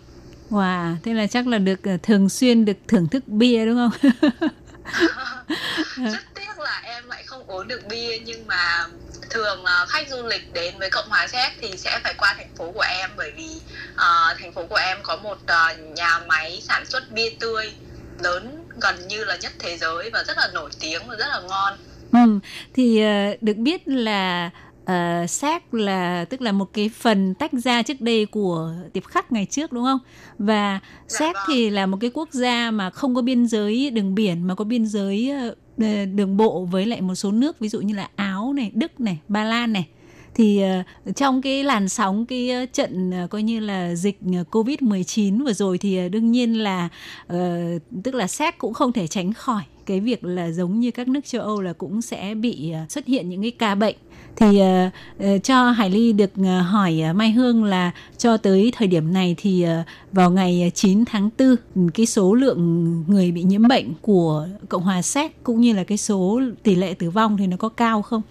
[0.51, 4.13] Wow, thế là chắc là được uh, thường xuyên được thưởng thức bia đúng không?
[6.13, 8.87] rất tiếc là em lại không uống được bia nhưng mà
[9.31, 12.55] thường uh, khách du lịch đến với Cộng hòa Séc thì sẽ phải qua thành
[12.57, 13.49] phố của em bởi vì
[13.93, 17.73] uh, thành phố của em có một uh, nhà máy sản xuất bia tươi
[18.23, 21.41] lớn gần như là nhất thế giới và rất là nổi tiếng và rất là
[21.49, 21.75] ngon.
[22.13, 22.41] Ừ,
[22.75, 24.51] thì uh, được biết là
[24.83, 29.33] uh, Séc là tức là một cái phần tách ra trước đây của Tiệp Khắc
[29.33, 29.99] ngày trước đúng không?
[30.39, 31.45] Và Dạ Séc vâng.
[31.49, 34.65] thì là một cái quốc gia mà không có biên giới đường biển mà có
[34.65, 35.59] biên giới uh,
[36.15, 39.19] đường bộ với lại một số nước ví dụ như là Áo này, Đức này,
[39.29, 39.89] Ba Lan này
[40.35, 40.83] thì ờ,
[41.17, 44.19] trong cái làn sóng cái ờ, trận ờ, coi như là dịch
[44.51, 46.89] Covid-19 vừa rồi thì đương nhiên là
[48.05, 51.21] tức là Séc cũng không thể tránh khỏi cái việc là giống như các nước
[51.25, 53.97] châu Âu là cũng sẽ bị xuất hiện những cái ca bệnh
[54.37, 54.61] thì
[55.19, 56.31] uh, cho Hải Ly được
[56.71, 61.31] hỏi Mai Hương là cho tới thời điểm này thì uh, vào ngày 9 tháng
[61.39, 65.73] 4 ừ, cái số lượng người bị nhiễm bệnh của Cộng hòa Séc cũng như
[65.73, 68.23] là cái số tỷ lệ tử vong thì nó có cao không?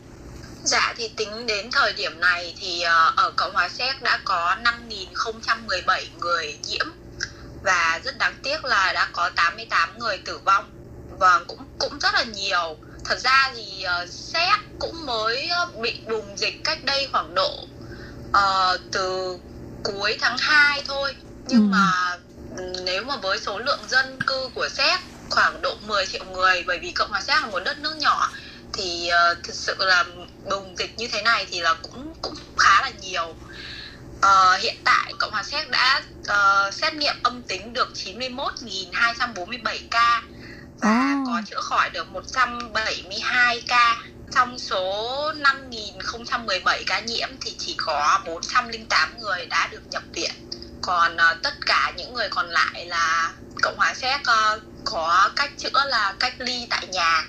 [0.63, 4.55] Dạ thì tính đến thời điểm này thì uh, ở Cộng hòa Séc đã có
[4.63, 6.85] 5.017 người nhiễm
[7.63, 10.65] và rất đáng tiếc là đã có 88 người tử vong
[11.19, 12.77] và cũng cũng rất là nhiều.
[13.05, 17.67] Thật ra thì uh, Séc cũng mới uh, bị bùng dịch cách đây khoảng độ
[18.29, 19.37] uh, từ
[19.83, 21.15] cuối tháng 2 thôi.
[21.47, 21.75] Nhưng Ừ.
[21.77, 22.17] mà
[22.85, 24.99] nếu mà với số lượng dân cư của Séc
[25.29, 28.29] khoảng độ 10 triệu người bởi vì Cộng hòa Séc là một đất nước nhỏ
[28.73, 30.05] thì uh, thực sự là
[30.49, 33.35] bùng dịch như thế này thì là cũng cũng khá là nhiều
[34.23, 40.23] Ờ, hiện tại Cộng hòa Séc đã ờ, xét nghiệm âm tính được 91.247 ca
[40.81, 41.23] và Ồ.
[41.27, 43.95] có chữa khỏi được 172 ca.
[44.35, 50.31] Trong số 5.017 ca nhiễm thì chỉ có 408 người đã được nhập viện.
[50.81, 55.51] Còn ờ, tất cả những người còn lại là Cộng hòa Séc ờ, có cách
[55.57, 57.25] chữa là cách ly tại nhà.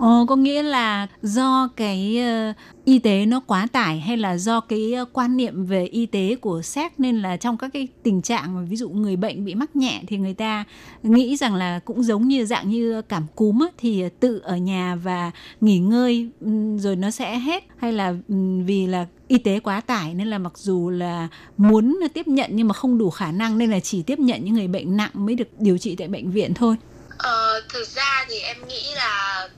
[0.00, 2.18] Ồ, có nghĩa là do cái
[2.50, 6.06] uh, y tế nó quá tải hay là do cái uh, quan niệm về y
[6.06, 9.44] tế của xét nên là trong các cái tình trạng mà ví dụ người bệnh
[9.44, 10.64] bị mắc nhẹ thì người ta
[11.02, 14.96] nghĩ rằng là cũng giống như dạng như cảm cúm á, thì tự ở nhà
[15.02, 15.30] và
[15.60, 18.34] nghỉ ngơi ừ, rồi nó sẽ hết hay là ừ,
[18.64, 22.68] vì là y tế quá tải nên là mặc dù là muốn tiếp nhận nhưng
[22.68, 25.34] mà không đủ khả năng nên là chỉ tiếp nhận những người bệnh nặng mới
[25.34, 26.76] được điều trị tại bệnh viện thôi.
[27.16, 29.48] Ờ, thực ra thì em nghĩ là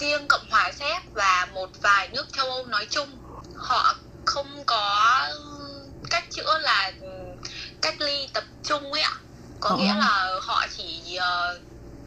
[0.00, 3.18] riêng Cộng hòa Séc và một vài nước châu Âu nói chung
[3.56, 3.94] họ
[4.26, 5.20] không có
[6.10, 6.92] cách chữa là
[7.82, 9.12] cách ly tập trung ấy ạ.
[9.60, 9.76] Có Ờ.
[9.76, 11.58] nghĩa là họ chỉ ờ,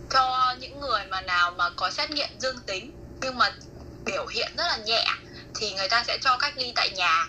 [0.09, 2.91] cho những người mà nào mà có xét nghiệm dương tính
[3.21, 3.49] nhưng mà
[4.05, 5.05] biểu hiện rất là nhẹ
[5.55, 7.27] thì người ta sẽ cho cách ly tại nhà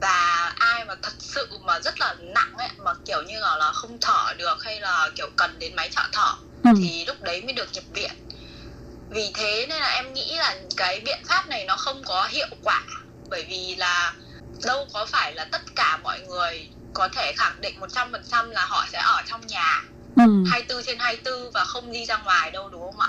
[0.00, 3.72] và ai mà thật sự mà rất là nặng ấy mà kiểu như là, là
[3.72, 6.32] không thở được hay là kiểu cần đến máy trợ thở
[6.64, 6.70] Ừ.
[6.78, 8.10] thì lúc đấy mới được nhập viện
[9.10, 12.48] vì thế nên là em nghĩ là cái biện pháp này nó không có hiệu
[12.62, 12.82] quả.
[13.30, 14.14] Bởi vì là
[14.64, 18.86] đâu có phải là tất cả mọi người có thể khẳng định 100% là họ
[18.92, 19.82] sẽ ở trong nhà
[20.16, 20.44] Ừ.
[20.50, 23.08] 24 trên 24 và không đi ra ngoài đâu đúng không ạ?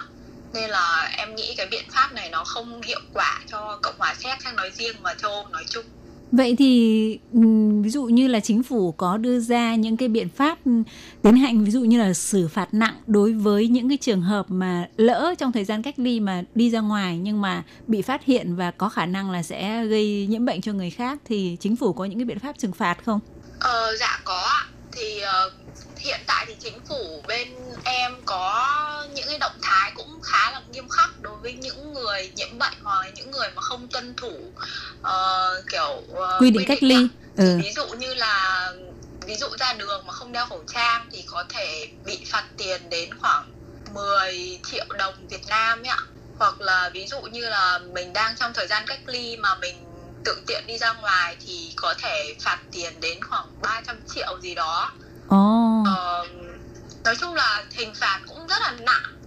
[0.53, 4.13] Nên là em nghĩ cái biện pháp này nó không hiệu quả cho cộng hòa
[4.13, 5.85] séc nói riêng mà châu âu nói chung
[6.31, 7.39] Vậy thì ừ,
[7.83, 10.57] ví dụ như là chính phủ có đưa ra những cái biện pháp
[11.21, 14.45] tiến hành ví dụ như là xử phạt nặng đối với những cái trường hợp
[14.49, 18.25] mà lỡ trong thời gian cách ly mà đi ra ngoài nhưng mà bị phát
[18.25, 21.75] hiện và có khả năng là sẽ gây nhiễm bệnh cho người khác thì chính
[21.75, 23.19] phủ có những cái biện pháp trừng phạt không?
[23.59, 24.47] Ờ dạ có
[24.91, 25.60] thì uh,
[26.01, 27.47] hiện tại thì chính phủ bên
[27.83, 32.31] em có những cái động thái cũng khá là nghiêm khắc đối với những người
[32.35, 34.51] nhiễm bệnh hoặc là những người mà không tuân thủ
[35.01, 37.07] uh, kiểu uh, quy định cách ly.
[37.37, 37.59] ừ.
[37.63, 38.71] ví dụ như là
[39.25, 42.89] ví dụ ra đường mà không đeo khẩu trang thì có thể bị phạt tiền
[42.89, 43.51] đến khoảng
[43.93, 45.99] 10 triệu đồng Việt Nam ấy ạ.
[46.39, 49.75] Hoặc là ví dụ như là mình đang trong thời gian cách ly mà mình
[50.25, 54.55] tự tiện đi ra ngoài thì có thể phạt tiền đến khoảng 300 triệu gì
[54.55, 54.91] đó
[55.35, 55.87] oh.
[55.87, 56.27] uh,
[57.03, 59.19] nói chung là hình phạt cũng rất là nặng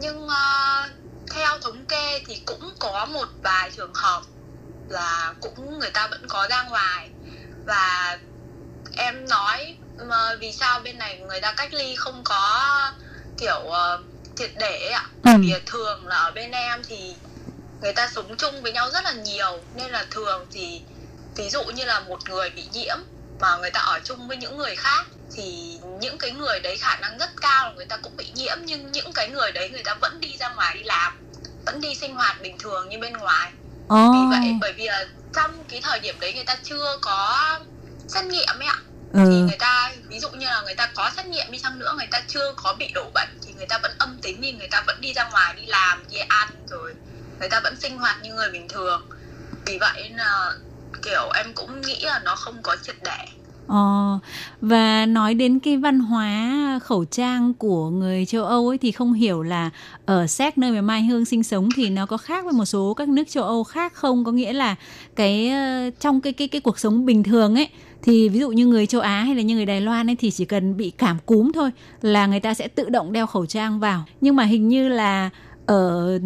[0.00, 0.90] nhưng uh,
[1.34, 4.22] theo thống kê thì cũng có một vài trường hợp
[4.88, 7.10] là cũng người ta vẫn có ra ngoài
[7.66, 8.18] và
[8.92, 12.92] em nói mà vì sao bên này người ta cách ly không có
[13.38, 14.00] kiểu uh,
[14.36, 15.30] triệt để ạ ừ.
[15.40, 17.14] vì thường là ở bên em thì
[17.82, 20.82] người ta sống chung với nhau rất là nhiều nên là thường thì
[21.36, 22.96] ví dụ như là một người bị nhiễm
[23.40, 26.96] mà người ta ở chung với những người khác thì những cái người đấy khả
[26.96, 29.82] năng rất cao là người ta cũng bị nhiễm nhưng những cái người đấy người
[29.82, 31.18] ta vẫn đi ra ngoài đi làm
[31.66, 33.52] vẫn đi sinh hoạt bình thường như bên ngoài
[33.94, 34.14] oh.
[34.14, 37.58] vì vậy bởi vì là trong cái thời điểm đấy người ta chưa có
[38.08, 38.78] xét nghiệm ấy ạ
[39.12, 39.20] ừ.
[39.30, 41.94] thì người ta ví dụ như là người ta có xét nghiệm đi chăng nữa
[41.96, 44.68] người ta chưa có bị đổ bệnh thì người ta vẫn âm tính thì người
[44.70, 46.94] ta vẫn đi ra ngoài đi làm đi ăn rồi
[47.38, 49.08] người ta vẫn sinh hoạt như người bình thường
[49.66, 50.52] vì vậy là
[51.02, 53.26] kiểu em cũng nghĩ là nó không có triệt để
[53.70, 54.18] Ờ,
[54.60, 59.12] và nói đến cái văn hóa khẩu trang của người châu Âu ấy thì không
[59.12, 59.70] hiểu là
[60.06, 62.94] ở Séc nơi mà Mai Hương sinh sống thì nó có khác với một số
[62.94, 64.24] các nước châu Âu khác không?
[64.24, 64.74] Có nghĩa là
[65.16, 67.68] cái ờ, trong cái cái cái cuộc sống bình thường ấy
[68.02, 70.30] thì ví dụ như người châu Á hay là như người Đài Loan ấy thì
[70.30, 71.70] chỉ cần bị cảm cúm thôi
[72.02, 74.04] là người ta sẽ tự động đeo khẩu trang vào.
[74.20, 75.30] Nhưng mà hình như là
[75.66, 76.18] ở, ờ,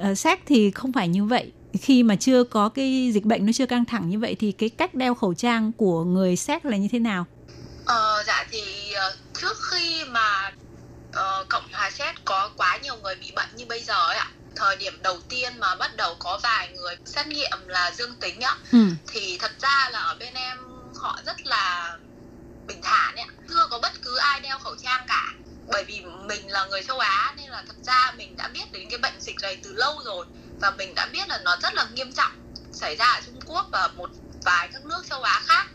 [0.00, 3.52] ở Séc thì không phải như vậy khi mà chưa có cái dịch bệnh nó
[3.52, 6.76] chưa căng thẳng như vậy thì cái cách đeo khẩu trang của người Séc là
[6.76, 7.26] như thế nào?
[7.84, 8.62] Ờ, dạ thì
[8.92, 10.52] uh, trước khi mà
[11.08, 14.30] uh, cộng hòa Séc có quá nhiều người bị bệnh như bây giờ ấy ạ
[14.56, 18.40] thời điểm đầu tiên mà bắt đầu có vài người xét nghiệm là dương tính
[18.40, 18.78] á ừ.
[19.06, 20.58] thì thật ra là ở bên em
[20.96, 21.96] họ rất là
[22.66, 25.32] bình thản ấy chưa có bất cứ ai đeo khẩu trang cả
[25.72, 28.88] bởi vì mình là người châu Á nên là thật ra mình đã biết đến
[28.90, 30.26] cái bệnh dịch này từ lâu rồi
[30.60, 32.32] và mình đã biết là nó rất là nghiêm trọng
[32.72, 34.10] xảy ra ở Trung Quốc và một
[34.44, 35.66] vài các nước châu Á khác.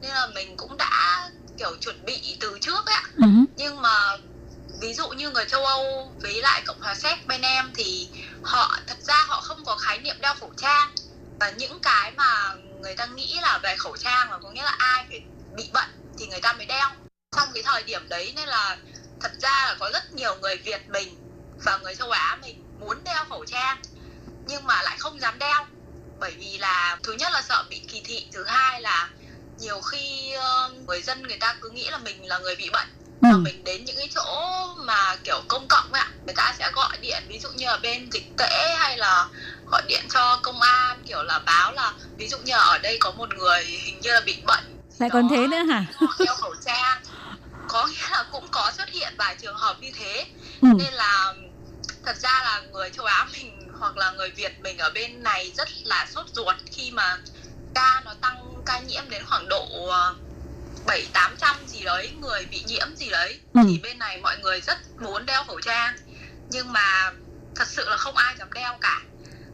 [0.00, 3.44] Nên là mình cũng đã kiểu chuẩn bị từ trước ấy uh-huh.
[3.56, 4.16] nhưng mà
[4.80, 8.08] ví dụ như người châu Âu với lại Cộng hòa Séc bên em thì
[8.42, 10.94] họ thật ra họ không có khái niệm đeo khẩu trang.
[11.40, 14.74] Và những cái mà người ta nghĩ là về khẩu trang là có nghĩa là
[14.78, 15.22] ai phải
[15.56, 16.88] bị bệnh thì người ta mới đeo.
[17.36, 18.76] Trong cái thời điểm đấy nên là
[19.20, 21.16] thật ra là có rất nhiều người Việt mình
[21.64, 23.82] và người châu Á mình muốn đeo khẩu trang
[24.48, 25.66] nhưng mà lại không dám đeo.
[26.20, 29.08] Bởi vì là thứ nhất là sợ bị kỳ thị thứ hai là
[29.58, 32.88] nhiều khi uh, người dân người ta cứ nghĩ là mình là người bị bệnh.
[33.22, 33.28] Ừ.
[33.32, 34.22] và mình đến những cái chỗ
[34.76, 38.10] mà kiểu công cộng ạ người ta sẽ gọi điện ví dụ như là bên
[38.12, 39.28] dịch tễ hay là
[39.66, 43.10] gọi điện cho công an kiểu là báo là ví dụ như ở đây có
[43.10, 44.64] một người hình như là bị bệnh.
[44.98, 45.84] Lại còn thế nữa hả?
[46.18, 47.02] đeo khẩu trang.
[47.68, 50.26] Có nghĩa là cũng có xuất hiện vài trường hợp như thế.
[50.62, 50.68] Ừ.
[50.78, 51.34] nên là
[52.04, 55.52] thật ra là người châu Á mình hoặc là người Việt mình ở bên này
[55.56, 57.18] rất là sốt ruột khi mà
[57.74, 60.14] ca nó tăng ca nhiễm đến khoảng độ ờ,
[60.86, 63.60] bảy tám trăm gì đấy người bị nhiễm gì đấy ừ.
[63.68, 65.96] thì bên này mọi người rất muốn đeo khẩu trang.
[66.50, 67.12] Nhưng mà
[67.54, 69.00] thật sự là không ai dám đeo cả.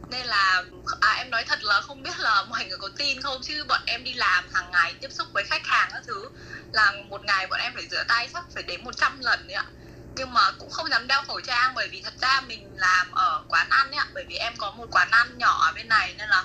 [0.09, 0.63] Nên là
[1.01, 3.81] à, em nói thật là không biết là mọi người có tin không chứ bọn
[3.85, 6.29] em đi làm hàng ngày tiếp xúc với khách hàng các thứ
[6.71, 9.65] là một ngày bọn em phải rửa tay chắc phải đến 100 lần đấy ạ
[10.17, 13.43] nhưng mà cũng không dám đeo khẩu trang bởi vì thật ra mình làm ở
[13.49, 16.29] quán ăn ấy bởi vì em có một quán ăn nhỏ ở bên này nên
[16.29, 16.43] là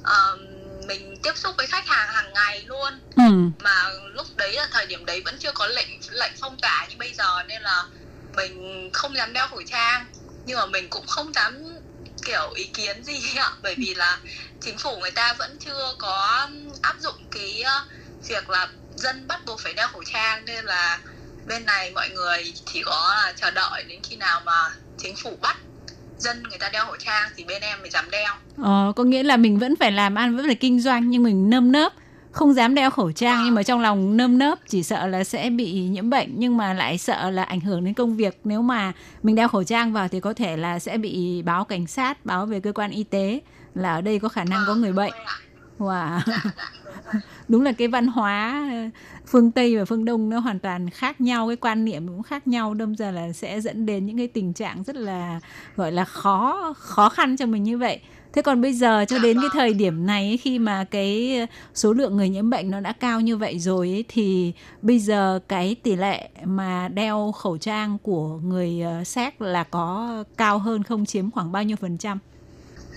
[0.00, 0.40] uh,
[0.86, 3.00] mình tiếp xúc với khách hàng hàng ngày luôn.
[3.16, 3.22] Ừ.
[3.58, 6.96] mà lúc đấy là thời điểm đấy vẫn chưa có lệnh lệnh phong tỏa như
[6.98, 7.84] bây giờ nên là
[8.36, 10.06] mình không dám đeo khẩu trang.
[10.46, 11.80] Nhưng mà mình cũng không dám
[12.24, 13.52] kiểu ý kiến gì ạ.
[13.62, 14.18] Bởi vì là
[14.60, 16.48] chính phủ người ta vẫn chưa có
[16.82, 17.64] áp dụng cái
[18.28, 21.00] việc là dân bắt buộc phải đeo khẩu trang nên là
[21.46, 24.52] bên này mọi người chỉ có chờ đợi đến khi nào mà
[24.98, 25.56] chính phủ bắt
[26.18, 28.32] dân người ta đeo khẩu trang thì bên em mới dám đeo.
[28.62, 31.50] Ờ, có nghĩa là mình vẫn phải làm ăn vẫn phải kinh doanh nhưng mình
[31.50, 31.92] nơm nớp
[32.32, 35.50] không dám đeo khẩu trang nhưng mà trong lòng nơm nớp chỉ sợ là sẽ
[35.50, 38.40] bị nhiễm bệnh nhưng mà lại sợ là ảnh hưởng đến công việc.
[38.44, 41.86] Nếu mà mình đeo khẩu trang vào thì có thể là sẽ bị báo cảnh
[41.86, 43.40] sát báo về cơ quan y tế
[43.74, 45.12] là ở đây có khả năng có người bệnh
[45.80, 46.20] wow.
[47.48, 51.20] Đúng là cái văn hóa ờ, phương tây và phương đông nó hoàn toàn khác
[51.20, 52.74] nhau, cái quan niệm cũng khác nhau.
[52.74, 55.40] Đâm ra là sẽ dẫn đến những cái tình trạng rất là,
[55.76, 58.00] gọi là, khó khó khăn cho mình như vậy.
[58.32, 61.40] Thế còn bây giờ cho đến cái thời điểm này khi mà cái
[61.74, 64.52] số lượng người nhiễm bệnh nó đã cao như vậy rồi thì
[64.82, 70.24] bây giờ cái tỷ lệ mà đeo khẩu trang của người xét séc là có
[70.36, 71.06] cao hơn không?
[71.06, 72.18] Chiếm khoảng bao nhiêu phần trăm?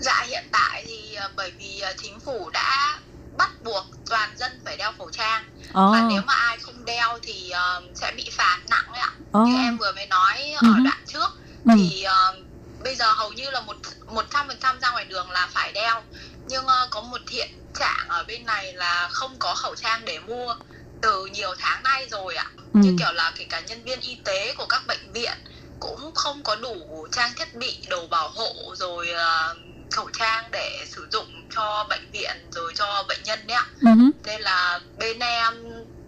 [0.00, 2.98] Dạ hiện tại thì ờ, bởi vì ờ, chính phủ đã
[3.38, 5.74] bắt buộc toàn dân phải đeo khẩu trang oh.
[5.74, 9.48] và nếu mà ai không đeo thì uh, sẽ bị phạt nặng ạ oh.
[9.48, 10.84] như em vừa mới nói ở uh-huh.
[10.84, 11.28] đoạn trước
[11.64, 11.76] uh-huh.
[11.76, 12.44] thì uh,
[12.84, 13.76] bây giờ hầu như là một
[14.06, 16.02] một trăm phần trăm ra ngoài đường là phải đeo
[16.48, 20.18] nhưng uh, có một hiện trạng ở bên này là không có khẩu trang để
[20.18, 20.54] mua
[21.02, 22.80] từ nhiều tháng nay rồi ạ ừ.
[22.80, 25.38] như kiểu là kể cả nhân viên y tế của các bệnh viện
[25.80, 29.56] cũng không có đủ trang thiết bị đồ bảo hộ rồi uh,
[29.90, 33.66] khẩu trang để sử dụng cho bệnh viện rồi cho bệnh nhân đấy ạ.
[33.80, 34.10] Uh-huh.
[34.24, 35.54] nên là bên em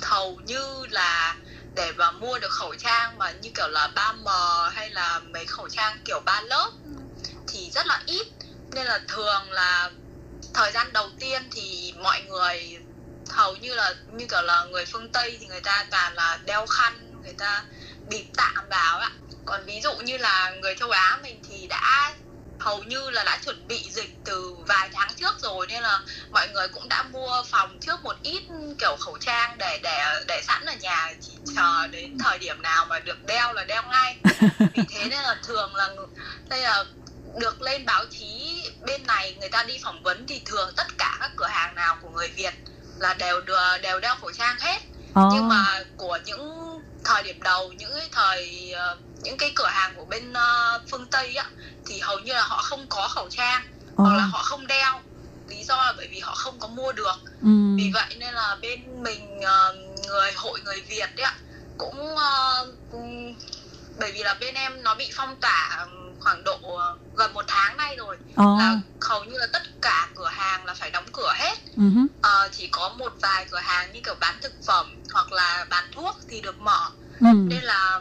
[0.01, 1.37] hầu như là
[1.75, 4.29] để mà mua được khẩu trang mà như kiểu là 3M
[4.71, 6.71] hay là mấy khẩu trang kiểu ba lớp
[7.49, 8.27] thì rất là ít.
[8.73, 9.91] Nên là thường là
[10.55, 12.79] thời gian đầu tiên thì mọi người
[13.29, 16.67] hầu như là như kiểu là người phương Tây thì người ta toàn là đeo
[16.67, 17.65] khăn người ta
[18.09, 19.11] bịt tạm vào ạ.
[19.45, 22.15] Còn ví dụ như là người châu Á mình thì đã
[22.61, 26.01] hầu như là đã chuẩn bị dịch từ vài tháng trước rồi nên là
[26.31, 28.43] mọi người cũng đã mua phòng trước một ít
[28.79, 32.87] kiểu khẩu trang để để để sẵn ở nhà chỉ chờ đến thời điểm nào
[32.87, 34.17] mà được đeo là đeo ngay
[34.59, 35.89] vì thế nên là thường là
[36.49, 36.85] đây là
[37.41, 41.17] được lên báo chí bên này người ta đi phỏng vấn thì thường tất cả
[41.21, 42.55] các cửa hàng nào của người Việt
[42.99, 43.41] là đều
[43.83, 44.79] đều đeo khẩu trang hết
[45.11, 45.33] oh.
[45.35, 46.76] nhưng mà của những
[47.07, 51.07] thời điểm đầu những cái thời uh, những cái cửa hàng của bên uh, phương
[51.11, 51.51] tây á
[51.87, 53.99] thì hầu như là họ không có khẩu trang oh.
[53.99, 55.01] hoặc là họ không đeo
[55.49, 57.77] lý do là bởi vì họ không có mua được ừ.
[57.77, 61.33] vì vậy nên là bên mình uh, người hội người việt ấy
[61.79, 62.95] cũng uh,
[63.99, 65.87] bởi vì là bên em nó bị phong tỏa
[66.21, 66.59] khoảng độ
[67.17, 68.59] gần một tháng nay rồi oh.
[68.59, 72.05] là hầu như là tất cả cửa hàng là phải đóng cửa hết uh-huh.
[72.05, 75.85] uh, chỉ có một vài cửa hàng như kiểu bán thực phẩm hoặc là bán
[75.93, 76.91] thuốc thì được mở
[77.21, 77.49] uh-huh.
[77.49, 78.01] nên là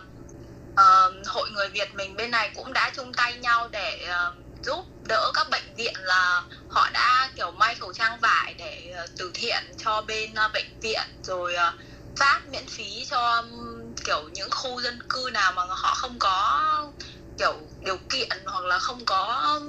[0.72, 4.36] uh, hội người Việt mình bên này cũng đã chung tay nhau để uh,
[4.66, 9.10] giúp đỡ các bệnh viện là họ đã kiểu may khẩu trang vải để uh,
[9.18, 11.80] từ thiện cho bên uh, bệnh viện rồi uh,
[12.18, 13.44] phát miễn phí cho
[14.06, 16.88] kiểu những khu dân cư nào mà họ không có
[17.38, 17.54] kiểu
[17.86, 19.60] điều kiện hoặc là không có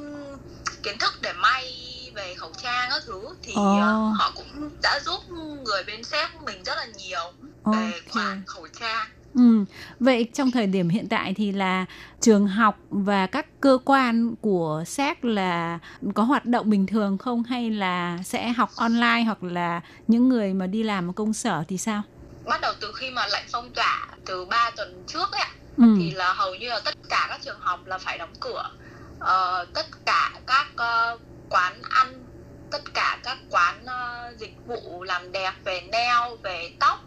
[0.83, 1.73] kiến thức để may
[2.15, 3.59] về khẩu trang các thứ thì oh.
[3.59, 5.21] uh, họ cũng đã giúp
[5.65, 7.33] người bên séc mình rất là nhiều
[7.65, 8.01] về okay.
[8.11, 9.65] khoản khẩu trang Ừ.
[10.01, 11.85] Vậy trong thời điểm hiện tại thì là
[12.21, 15.79] trường học và các cơ quan của SEC là
[16.15, 20.55] có hoạt động bình thường không hay là sẽ học online hoặc là những người
[20.55, 22.03] mà đi làm ở công sở thì sao?
[22.47, 25.85] Bắt đầu từ khi mà lệnh phong tỏa từ 3 tuần trước ấy ừ.
[25.99, 28.71] thì là hầu như là tất cả các trường học là phải đóng cửa.
[29.17, 32.25] Uh, tất cả các uh, quán ăn,
[32.71, 36.99] tất cả các quán uh, dịch vụ làm đẹp về nail, về tóc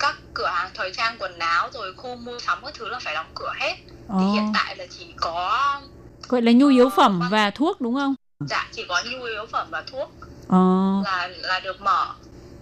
[0.00, 3.14] các cửa hàng thời trang quần áo rồi khu mua sắm các thứ là phải
[3.14, 3.74] đóng cửa hết
[4.06, 4.20] oh.
[4.20, 5.80] thì hiện tại là chỉ có
[6.28, 9.46] gọi là nhu yếu phẩm uh, và thuốc đúng không dạ chỉ có nhu yếu
[9.46, 10.12] phẩm và thuốc
[10.46, 11.04] oh.
[11.04, 12.06] là là được mở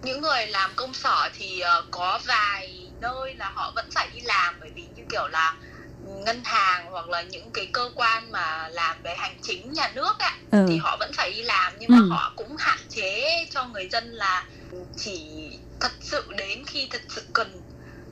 [0.08, 4.20] những người làm công sở thì uh, có vài nơi là họ vẫn phải đi
[4.20, 5.54] làm bởi vì như kiểu là
[6.04, 10.18] ngân hàng hoặc là những cái cơ quan mà làm về hành chính nhà nước
[10.18, 10.66] ấy, ừ.
[10.68, 12.08] thì họ vẫn phải đi làm nhưng mà ừ.
[12.10, 14.46] họ cũng hạn chế cho người dân là
[14.96, 15.48] chỉ
[15.80, 17.62] thật sự đến khi thật sự cần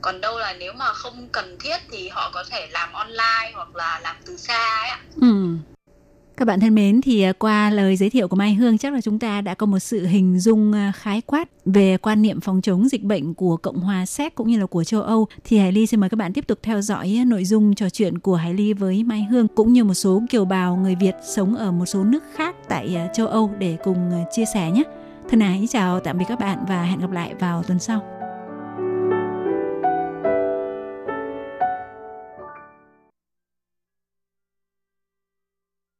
[0.01, 3.75] còn đâu là nếu mà không cần thiết thì họ có thể làm online hoặc
[3.75, 4.99] là làm từ xa ấy ạ.
[5.21, 5.57] Ừ.
[6.37, 9.01] Các bạn thân mến, thì à, qua lời giới thiệu của Mai Hương chắc là
[9.01, 12.61] chúng ta đã có một sự hình dung à, khái quát về quan niệm phòng
[12.61, 15.27] chống dịch bệnh của Cộng hòa Séc cũng như là của châu Âu.
[15.43, 17.89] Thì Hải Ly xin mời các bạn tiếp tục theo dõi à, nội dung trò
[17.89, 21.15] chuyện của Hải Ly với Mai Hương cũng như một số kiều bào người Việt
[21.23, 24.83] sống ở một số nước khác tại châu Âu để cùng chia sẻ nhé.
[25.29, 28.16] Thân ái chào tạm biệt các bạn và hẹn gặp lại vào tuần sau.